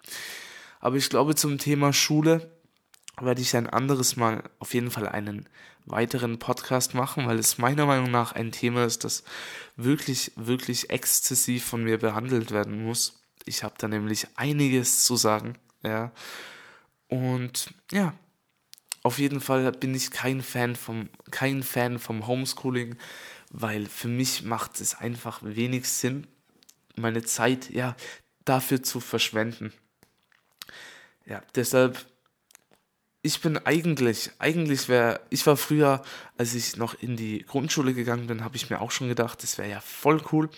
Aber 0.80 0.96
ich 0.96 1.08
glaube, 1.08 1.36
zum 1.36 1.58
Thema 1.58 1.92
Schule 1.92 2.50
werde 3.20 3.42
ich 3.42 3.56
ein 3.56 3.68
anderes 3.68 4.16
Mal 4.16 4.42
auf 4.58 4.74
jeden 4.74 4.90
Fall 4.90 5.08
einen 5.08 5.48
weiteren 5.84 6.38
Podcast 6.38 6.94
machen, 6.94 7.26
weil 7.26 7.38
es 7.38 7.58
meiner 7.58 7.86
Meinung 7.86 8.10
nach 8.10 8.32
ein 8.32 8.52
Thema 8.52 8.84
ist, 8.84 9.04
das 9.04 9.24
wirklich, 9.76 10.32
wirklich 10.36 10.90
exzessiv 10.90 11.64
von 11.64 11.84
mir 11.84 11.98
behandelt 11.98 12.50
werden 12.50 12.84
muss. 12.84 13.22
Ich 13.44 13.64
habe 13.64 13.74
da 13.78 13.88
nämlich 13.88 14.26
einiges 14.36 15.04
zu 15.04 15.16
sagen, 15.16 15.58
ja. 15.82 16.12
Und 17.08 17.74
ja, 17.90 18.14
auf 19.02 19.18
jeden 19.18 19.40
Fall 19.40 19.70
bin 19.72 19.94
ich 19.94 20.10
kein 20.10 20.42
Fan 20.42 20.76
vom, 20.76 21.08
kein 21.30 21.62
Fan 21.62 21.98
vom 21.98 22.26
Homeschooling, 22.26 22.96
weil 23.50 23.86
für 23.86 24.08
mich 24.08 24.42
macht 24.44 24.80
es 24.80 24.94
einfach 24.94 25.40
wenig 25.42 25.88
Sinn, 25.88 26.26
meine 26.96 27.22
Zeit 27.22 27.70
ja 27.70 27.96
dafür 28.44 28.82
zu 28.82 29.00
verschwenden. 29.00 29.72
Ja, 31.26 31.42
deshalb 31.54 32.04
ich 33.22 33.40
bin 33.40 33.56
eigentlich, 33.58 34.30
eigentlich 34.38 34.88
wäre, 34.88 35.20
ich 35.30 35.46
war 35.46 35.56
früher, 35.56 36.02
als 36.36 36.54
ich 36.54 36.76
noch 36.76 36.94
in 37.00 37.16
die 37.16 37.44
Grundschule 37.44 37.94
gegangen 37.94 38.26
bin, 38.26 38.42
habe 38.42 38.56
ich 38.56 38.68
mir 38.68 38.80
auch 38.80 38.90
schon 38.90 39.08
gedacht, 39.08 39.42
das 39.42 39.58
wäre 39.58 39.70
ja 39.70 39.80
voll 39.80 40.20
cool, 40.32 40.50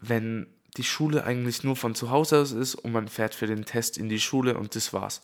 wenn 0.00 0.46
die 0.76 0.84
Schule 0.84 1.24
eigentlich 1.24 1.64
nur 1.64 1.74
von 1.74 1.96
zu 1.96 2.10
Hause 2.10 2.38
aus 2.38 2.52
ist 2.52 2.76
und 2.76 2.92
man 2.92 3.08
fährt 3.08 3.34
für 3.34 3.48
den 3.48 3.64
Test 3.64 3.98
in 3.98 4.08
die 4.08 4.20
Schule 4.20 4.56
und 4.56 4.76
das 4.76 4.92
war's. 4.92 5.22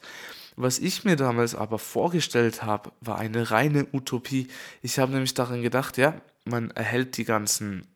Was 0.57 0.81
ich 0.81 1.05
mir 1.05 1.17
damals 1.17 1.55
aber 1.55 1.79
vorgestellt 1.79 2.63
habe, 2.63 2.91
war 3.01 3.19
eine 3.19 3.53
reine 3.53 3.87
Utopie. 3.93 4.49
Ich 4.83 4.99
habe 4.99 5.13
nämlich 5.13 5.35
daran 5.35 5.63
gedacht, 5.63 5.97
ja, 5.97 6.21
man 6.45 6.71
erhält 6.73 7.17
die 7.17 7.25
ganzen 7.25 7.87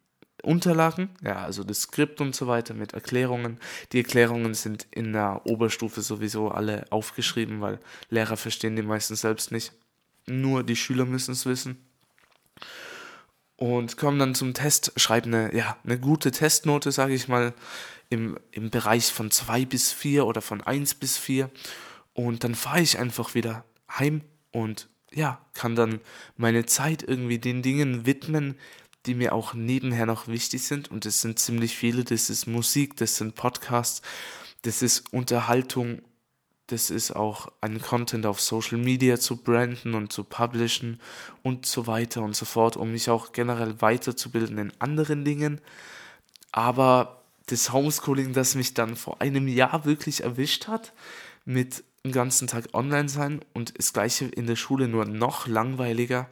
Unterlagen, 0.42 1.10
ja, 1.22 1.36
also 1.36 1.64
das 1.64 1.82
Skript 1.82 2.20
und 2.20 2.34
so 2.34 2.46
weiter 2.46 2.74
mit 2.74 2.94
Erklärungen. 2.94 3.58
Die 3.92 3.98
Erklärungen 3.98 4.54
sind 4.54 4.86
in 4.90 5.12
der 5.12 5.42
Oberstufe 5.44 6.00
sowieso 6.00 6.50
alle 6.50 6.86
aufgeschrieben, 6.90 7.60
weil 7.60 7.80
Lehrer 8.10 8.36
verstehen 8.36 8.76
die 8.76 8.82
meistens 8.82 9.22
selbst 9.22 9.50
nicht. 9.50 9.72
Nur 10.26 10.62
die 10.62 10.76
Schüler 10.76 11.04
müssen 11.04 11.32
es 11.32 11.46
wissen. 11.46 11.78
Und 13.56 13.96
kommen 13.96 14.20
dann 14.20 14.36
zum 14.36 14.54
Test, 14.54 14.92
schreiben 14.96 15.34
eine, 15.34 15.56
ja, 15.56 15.76
eine 15.84 15.98
gute 15.98 16.30
Testnote, 16.30 16.92
sage 16.92 17.14
ich 17.14 17.26
mal, 17.26 17.54
im, 18.08 18.38
im 18.52 18.70
Bereich 18.70 19.06
von 19.06 19.30
2 19.30 19.64
bis 19.64 19.92
4 19.92 20.24
oder 20.26 20.40
von 20.40 20.60
1 20.60 20.94
bis 20.94 21.18
4. 21.18 21.50
Und 22.14 22.44
dann 22.44 22.54
fahre 22.54 22.80
ich 22.80 22.98
einfach 22.98 23.34
wieder 23.34 23.64
heim 23.90 24.22
und 24.52 24.88
ja, 25.12 25.40
kann 25.54 25.74
dann 25.74 26.00
meine 26.36 26.66
Zeit 26.66 27.02
irgendwie 27.02 27.38
den 27.38 27.62
Dingen 27.62 28.06
widmen, 28.06 28.56
die 29.06 29.14
mir 29.14 29.32
auch 29.32 29.54
nebenher 29.54 30.06
noch 30.06 30.28
wichtig 30.28 30.62
sind. 30.62 30.90
Und 30.90 31.06
es 31.06 31.20
sind 31.20 31.38
ziemlich 31.38 31.76
viele. 31.76 32.04
Das 32.04 32.30
ist 32.30 32.46
Musik, 32.46 32.96
das 32.96 33.16
sind 33.16 33.34
Podcasts, 33.34 34.02
das 34.62 34.82
ist 34.82 35.12
Unterhaltung, 35.12 36.02
das 36.68 36.90
ist 36.90 37.12
auch 37.12 37.50
ein 37.62 37.80
Content 37.80 38.26
auf 38.26 38.40
Social 38.40 38.76
Media 38.76 39.18
zu 39.18 39.36
branden 39.36 39.94
und 39.94 40.12
zu 40.12 40.22
publishen 40.22 41.00
und 41.42 41.64
so 41.64 41.86
weiter 41.86 42.22
und 42.22 42.36
so 42.36 42.44
fort, 42.44 42.76
um 42.76 42.92
mich 42.92 43.08
auch 43.08 43.32
generell 43.32 43.80
weiterzubilden 43.80 44.58
in 44.58 44.72
anderen 44.78 45.24
Dingen. 45.24 45.62
Aber 46.52 47.22
das 47.46 47.72
Homeschooling, 47.72 48.34
das 48.34 48.54
mich 48.54 48.74
dann 48.74 48.96
vor 48.96 49.22
einem 49.22 49.48
Jahr 49.48 49.86
wirklich 49.86 50.22
erwischt 50.22 50.68
hat, 50.68 50.92
mit 51.46 51.84
dem 52.04 52.12
ganzen 52.12 52.48
Tag 52.48 52.66
online 52.74 53.08
sein 53.08 53.40
und 53.54 53.78
das 53.78 53.94
gleiche 53.94 54.26
in 54.26 54.46
der 54.46 54.56
Schule 54.56 54.88
nur 54.88 55.06
noch 55.06 55.46
langweiliger, 55.46 56.28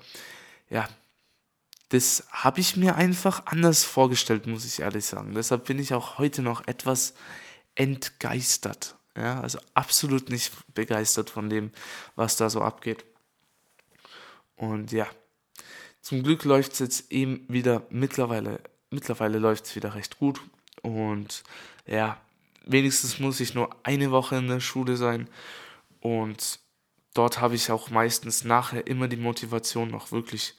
ja, 0.68 0.86
das 1.88 2.26
habe 2.30 2.60
ich 2.60 2.76
mir 2.76 2.96
einfach 2.96 3.46
anders 3.46 3.84
vorgestellt, 3.84 4.46
muss 4.46 4.64
ich 4.64 4.80
ehrlich 4.80 5.04
sagen. 5.04 5.34
Deshalb 5.34 5.66
bin 5.66 5.78
ich 5.78 5.94
auch 5.94 6.18
heute 6.18 6.42
noch 6.42 6.66
etwas 6.66 7.14
entgeistert. 7.74 8.96
Ja, 9.16 9.40
also 9.40 9.58
absolut 9.74 10.28
nicht 10.28 10.52
begeistert 10.74 11.30
von 11.30 11.48
dem, 11.48 11.70
was 12.16 12.36
da 12.36 12.50
so 12.50 12.60
abgeht. 12.60 13.04
Und 14.56 14.92
ja, 14.92 15.06
zum 16.02 16.22
Glück 16.22 16.44
läuft 16.44 16.72
es 16.72 16.78
jetzt 16.80 17.12
eben 17.12 17.44
wieder 17.48 17.86
mittlerweile, 17.90 18.60
mittlerweile 18.90 19.38
läuft 19.38 19.66
es 19.66 19.76
wieder 19.76 19.94
recht 19.94 20.18
gut. 20.18 20.40
Und 20.82 21.44
ja, 21.86 22.20
wenigstens 22.64 23.18
muss 23.18 23.40
ich 23.40 23.54
nur 23.54 23.74
eine 23.84 24.10
Woche 24.10 24.36
in 24.36 24.48
der 24.48 24.60
Schule 24.60 24.96
sein. 24.96 25.28
Und 26.00 26.58
dort 27.14 27.40
habe 27.40 27.54
ich 27.54 27.70
auch 27.70 27.90
meistens 27.90 28.44
nachher 28.44 28.86
immer 28.86 29.08
die 29.08 29.16
Motivation, 29.16 29.90
noch 29.90 30.12
wirklich 30.12 30.54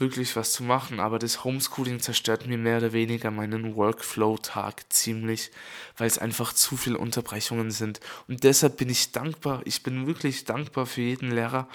wirklich 0.00 0.34
was 0.36 0.52
zu 0.52 0.62
machen, 0.62 0.98
aber 1.00 1.18
das 1.18 1.44
Homeschooling 1.44 2.00
zerstört 2.00 2.46
mir 2.46 2.58
mehr 2.58 2.78
oder 2.78 2.92
weniger 2.92 3.30
meinen 3.30 3.76
Workflow-Tag 3.76 4.92
ziemlich, 4.92 5.50
weil 5.96 6.06
es 6.06 6.18
einfach 6.18 6.52
zu 6.52 6.76
viele 6.76 6.98
Unterbrechungen 6.98 7.70
sind. 7.70 8.00
Und 8.26 8.42
deshalb 8.42 8.78
bin 8.78 8.88
ich 8.88 9.12
dankbar, 9.12 9.62
ich 9.64 9.82
bin 9.82 10.06
wirklich 10.06 10.44
dankbar 10.44 10.86
für 10.86 11.02
jeden 11.02 11.30
Lehrer, 11.30 11.68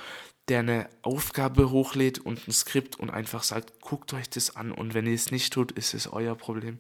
der 0.47 0.59
eine 0.59 0.89
Aufgabe 1.01 1.71
hochlädt 1.71 2.19
und 2.19 2.47
ein 2.47 2.51
Skript 2.51 2.99
und 2.99 3.09
einfach 3.09 3.43
sagt, 3.43 3.81
guckt 3.81 4.13
euch 4.13 4.29
das 4.29 4.55
an 4.55 4.71
und 4.71 4.93
wenn 4.93 5.07
ihr 5.07 5.15
es 5.15 5.31
nicht 5.31 5.53
tut, 5.53 5.71
ist 5.71 5.93
es 5.93 6.11
euer 6.11 6.35
Problem. 6.35 6.79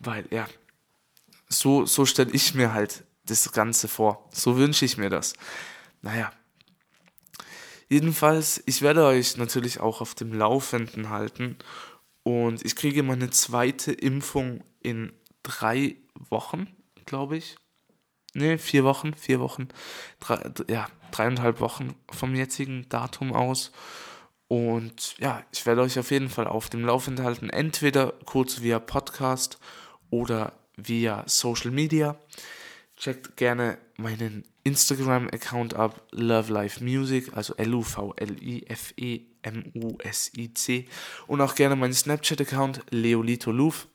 Weil, 0.00 0.26
ja, 0.30 0.46
so, 1.48 1.86
so 1.86 2.04
stelle 2.04 2.32
ich 2.32 2.54
mir 2.54 2.72
halt 2.72 3.04
das 3.24 3.52
Ganze 3.52 3.88
vor. 3.88 4.28
So 4.32 4.56
wünsche 4.56 4.84
ich 4.84 4.98
mir 4.98 5.10
das. 5.10 5.34
Naja, 6.02 6.32
Jedenfalls, 7.88 8.62
ich 8.66 8.82
werde 8.82 9.04
euch 9.04 9.36
natürlich 9.36 9.80
auch 9.80 10.00
auf 10.00 10.14
dem 10.14 10.32
Laufenden 10.32 11.10
halten 11.10 11.56
und 12.24 12.64
ich 12.64 12.74
kriege 12.74 13.02
meine 13.04 13.30
zweite 13.30 13.92
Impfung 13.92 14.64
in 14.80 15.12
drei 15.44 15.96
Wochen, 16.28 16.66
glaube 17.04 17.36
ich. 17.36 17.56
Ne, 18.34 18.58
vier 18.58 18.84
Wochen, 18.84 19.14
vier 19.14 19.40
Wochen, 19.40 19.68
drei, 20.20 20.50
ja, 20.68 20.88
dreieinhalb 21.10 21.60
Wochen 21.60 21.94
vom 22.10 22.34
jetzigen 22.34 22.88
Datum 22.88 23.32
aus. 23.32 23.72
Und 24.48 25.16
ja, 25.18 25.42
ich 25.52 25.64
werde 25.66 25.82
euch 25.82 25.98
auf 25.98 26.10
jeden 26.10 26.28
Fall 26.28 26.46
auf 26.46 26.68
dem 26.68 26.84
Laufenden 26.84 27.24
halten, 27.24 27.48
entweder 27.48 28.12
kurz 28.26 28.60
via 28.60 28.78
Podcast 28.78 29.58
oder 30.10 30.52
via 30.76 31.24
Social 31.26 31.70
Media. 31.70 32.16
Checkt 32.96 33.36
gerne 33.36 33.78
meinen 33.98 34.44
Instagram-Account 34.64 35.74
ab, 35.74 36.06
Love 36.12 36.52
Life 36.52 36.82
Music, 36.82 37.36
also 37.36 37.54
L-U-V-L-I-F-E-M-U-S-I-C. 37.54 38.08
Und 41.26 41.40
auch 41.40 41.54
gerne 41.54 41.76
meinen 41.76 41.94
Snapchat-Account, 41.94 42.80
Leolito 42.90 43.52
Luf. 43.52 43.86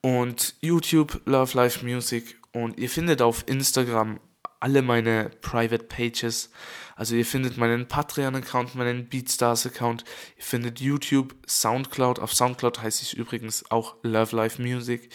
Und 0.00 0.56
YouTube, 0.60 1.20
Love 1.26 1.56
Life 1.56 1.84
Music. 1.84 2.36
Und 2.52 2.78
ihr 2.78 2.90
findet 2.90 3.22
auf 3.22 3.44
Instagram 3.46 4.18
alle 4.58 4.82
meine 4.82 5.30
Private 5.40 5.84
Pages. 5.84 6.50
Also 6.96 7.14
ihr 7.16 7.26
findet 7.26 7.56
meinen 7.56 7.88
Patreon-Account, 7.88 8.74
meinen 8.74 9.08
Beatstars-Account. 9.08 10.04
Ihr 10.36 10.44
findet 10.44 10.80
YouTube, 10.80 11.34
Soundcloud. 11.46 12.18
Auf 12.18 12.32
Soundcloud 12.32 12.80
heiße 12.82 13.02
ich 13.02 13.14
übrigens 13.16 13.70
auch 13.70 13.96
Love 14.02 14.34
Life 14.36 14.60
Music. 14.62 15.10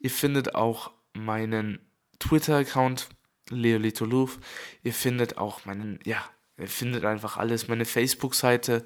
Ihr 0.00 0.10
findet 0.10 0.54
auch 0.54 0.92
meinen 1.14 1.78
Twitter-Account, 2.18 3.08
Leolito 3.48 4.04
Louvre. 4.04 4.40
Ihr 4.82 4.94
findet 4.94 5.38
auch 5.38 5.64
meinen, 5.64 5.98
ja, 6.04 6.22
ihr 6.58 6.68
findet 6.68 7.04
einfach 7.04 7.36
alles, 7.36 7.68
meine 7.68 7.84
Facebook-Seite 7.84 8.84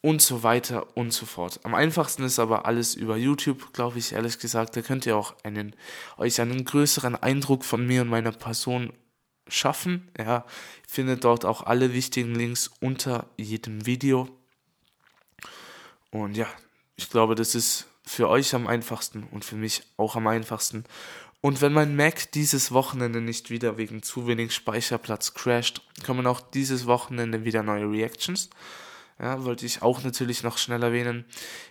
und 0.00 0.22
so 0.22 0.42
weiter 0.42 0.96
und 0.96 1.12
so 1.12 1.26
fort. 1.26 1.60
Am 1.64 1.74
einfachsten 1.74 2.22
ist 2.22 2.38
aber 2.38 2.66
alles 2.66 2.94
über 2.94 3.16
YouTube, 3.16 3.72
glaube 3.72 3.98
ich, 3.98 4.12
ehrlich 4.12 4.38
gesagt. 4.38 4.76
Da 4.76 4.82
könnt 4.82 5.06
ihr 5.06 5.16
auch 5.16 5.34
einen, 5.42 5.74
euch 6.16 6.40
einen 6.40 6.64
größeren 6.64 7.16
Eindruck 7.16 7.64
von 7.64 7.86
mir 7.86 8.02
und 8.02 8.08
meiner 8.08 8.32
Person 8.32 8.92
schaffen. 9.48 10.08
Ja, 10.16 10.44
findet 10.86 11.24
dort 11.24 11.44
auch 11.44 11.64
alle 11.64 11.92
wichtigen 11.94 12.34
Links 12.34 12.70
unter 12.80 13.26
jedem 13.36 13.86
Video. 13.86 14.28
Und 16.10 16.36
ja, 16.36 16.46
ich 16.96 17.10
glaube, 17.10 17.34
das 17.34 17.54
ist 17.54 17.86
für 18.04 18.28
euch 18.28 18.54
am 18.54 18.66
einfachsten 18.66 19.24
und 19.24 19.44
für 19.44 19.56
mich 19.56 19.82
auch 19.96 20.16
am 20.16 20.26
einfachsten. 20.26 20.84
Und 21.40 21.60
wenn 21.60 21.72
mein 21.72 21.94
Mac 21.94 22.32
dieses 22.32 22.72
Wochenende 22.72 23.20
nicht 23.20 23.50
wieder 23.50 23.78
wegen 23.78 24.02
zu 24.02 24.26
wenig 24.26 24.52
Speicherplatz 24.54 25.34
crasht, 25.34 25.82
kommen 26.04 26.26
auch 26.26 26.40
dieses 26.40 26.86
Wochenende 26.86 27.44
wieder 27.44 27.62
neue 27.62 27.90
Reactions. 27.90 28.50
Ja, 29.20 29.44
wollte 29.44 29.66
ich 29.66 29.82
auch 29.82 30.02
natürlich 30.02 30.42
noch 30.42 30.58
schnell 30.58 30.82
erwähnen. 30.82 31.24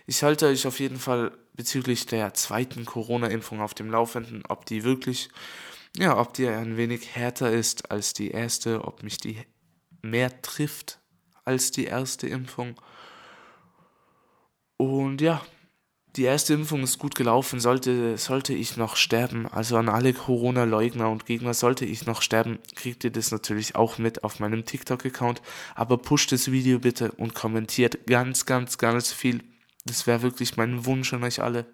Ich 0.06 0.22
halte 0.22 0.46
euch 0.46 0.66
auf 0.66 0.80
jeden 0.80 0.98
Fall 0.98 1.32
bezüglich 1.54 2.06
der 2.06 2.34
zweiten 2.34 2.84
Corona-Impfung 2.84 3.60
auf 3.60 3.74
dem 3.74 3.90
Laufenden, 3.90 4.42
ob 4.48 4.64
die 4.66 4.84
wirklich, 4.84 5.28
ja, 5.96 6.18
ob 6.18 6.34
die 6.34 6.46
ein 6.46 6.76
wenig 6.76 7.14
härter 7.14 7.50
ist 7.50 7.90
als 7.90 8.12
die 8.12 8.30
erste, 8.30 8.84
ob 8.84 9.02
mich 9.02 9.18
die 9.18 9.38
mehr 10.02 10.42
trifft 10.42 11.00
als 11.44 11.70
die 11.70 11.86
erste 11.86 12.26
Impfung. 12.28 12.74
Und 14.76 15.20
ja, 15.22 15.40
die 16.16 16.24
erste 16.24 16.54
Impfung 16.54 16.82
ist 16.82 16.98
gut 16.98 17.14
gelaufen, 17.14 17.60
sollte, 17.60 18.16
sollte 18.16 18.54
ich 18.54 18.76
noch 18.76 18.96
sterben, 18.96 19.46
also 19.46 19.76
an 19.76 19.88
alle 19.88 20.12
Corona-Leugner 20.12 21.08
und 21.10 21.26
Gegner, 21.26 21.54
sollte 21.54 21.84
ich 21.84 22.06
noch 22.06 22.22
sterben, 22.22 22.58
kriegt 22.74 23.04
ihr 23.04 23.10
das 23.10 23.30
natürlich 23.30 23.76
auch 23.76 23.98
mit 23.98 24.24
auf 24.24 24.40
meinem 24.40 24.64
TikTok-Account, 24.64 25.42
aber 25.74 25.98
pusht 25.98 26.32
das 26.32 26.50
Video 26.50 26.78
bitte 26.78 27.12
und 27.12 27.34
kommentiert 27.34 28.06
ganz, 28.06 28.46
ganz, 28.46 28.78
ganz 28.78 29.12
viel. 29.12 29.42
Das 29.84 30.06
wäre 30.06 30.22
wirklich 30.22 30.56
mein 30.56 30.86
Wunsch 30.86 31.12
an 31.12 31.24
euch 31.24 31.42
alle. 31.42 31.66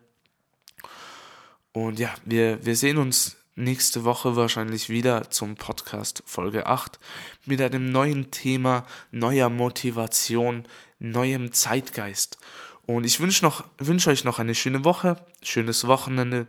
Und 1.73 1.99
ja, 1.99 2.15
wir, 2.25 2.65
wir 2.65 2.77
sehen 2.77 2.99
uns 2.99 3.37
nächste 3.57 4.05
Woche 4.05 4.37
wahrscheinlich 4.37 4.89
wieder 4.89 5.31
zum 5.31 5.55
Podcast 5.57 6.23
Folge 6.27 6.67
8 6.67 6.99
mit 7.47 7.61
einem 7.61 7.91
neuen 7.91 8.31
Thema, 8.31 8.85
neuer 9.11 9.49
Motivation, 9.49 10.65
neuem 10.99 11.53
Zeitgeist. 11.53 12.39
Und 12.87 13.05
ich 13.05 13.21
wünsche 13.21 13.45
noch, 13.45 13.65
wünsche 13.79 14.11
euch 14.11 14.25
noch 14.25 14.39
eine 14.39 14.55
schöne 14.55 14.85
Woche, 14.85 15.17
schönes 15.43 15.87
Wochenende. 15.87 16.47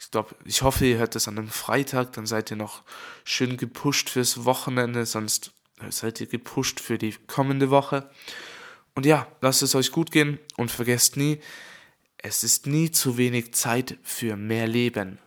Ich 0.00 0.10
glaube, 0.10 0.34
ich 0.44 0.62
hoffe, 0.62 0.86
ihr 0.86 0.98
hört 0.98 1.14
das 1.14 1.28
an 1.28 1.38
einem 1.38 1.48
Freitag, 1.48 2.12
dann 2.12 2.26
seid 2.26 2.50
ihr 2.50 2.56
noch 2.56 2.82
schön 3.24 3.56
gepusht 3.56 4.08
fürs 4.08 4.44
Wochenende, 4.44 5.04
sonst 5.04 5.52
seid 5.90 6.20
ihr 6.20 6.26
gepusht 6.26 6.80
für 6.80 6.96
die 6.96 7.14
kommende 7.26 7.70
Woche. 7.70 8.08
Und 8.94 9.04
ja, 9.04 9.26
lasst 9.40 9.62
es 9.62 9.74
euch 9.74 9.92
gut 9.92 10.10
gehen 10.10 10.38
und 10.56 10.70
vergesst 10.70 11.16
nie, 11.16 11.40
es 12.18 12.44
ist 12.44 12.66
nie 12.66 12.90
zu 12.90 13.18
wenig 13.18 13.52
Zeit 13.52 13.98
für 14.02 14.36
mehr 14.36 14.66
Leben. 14.66 15.18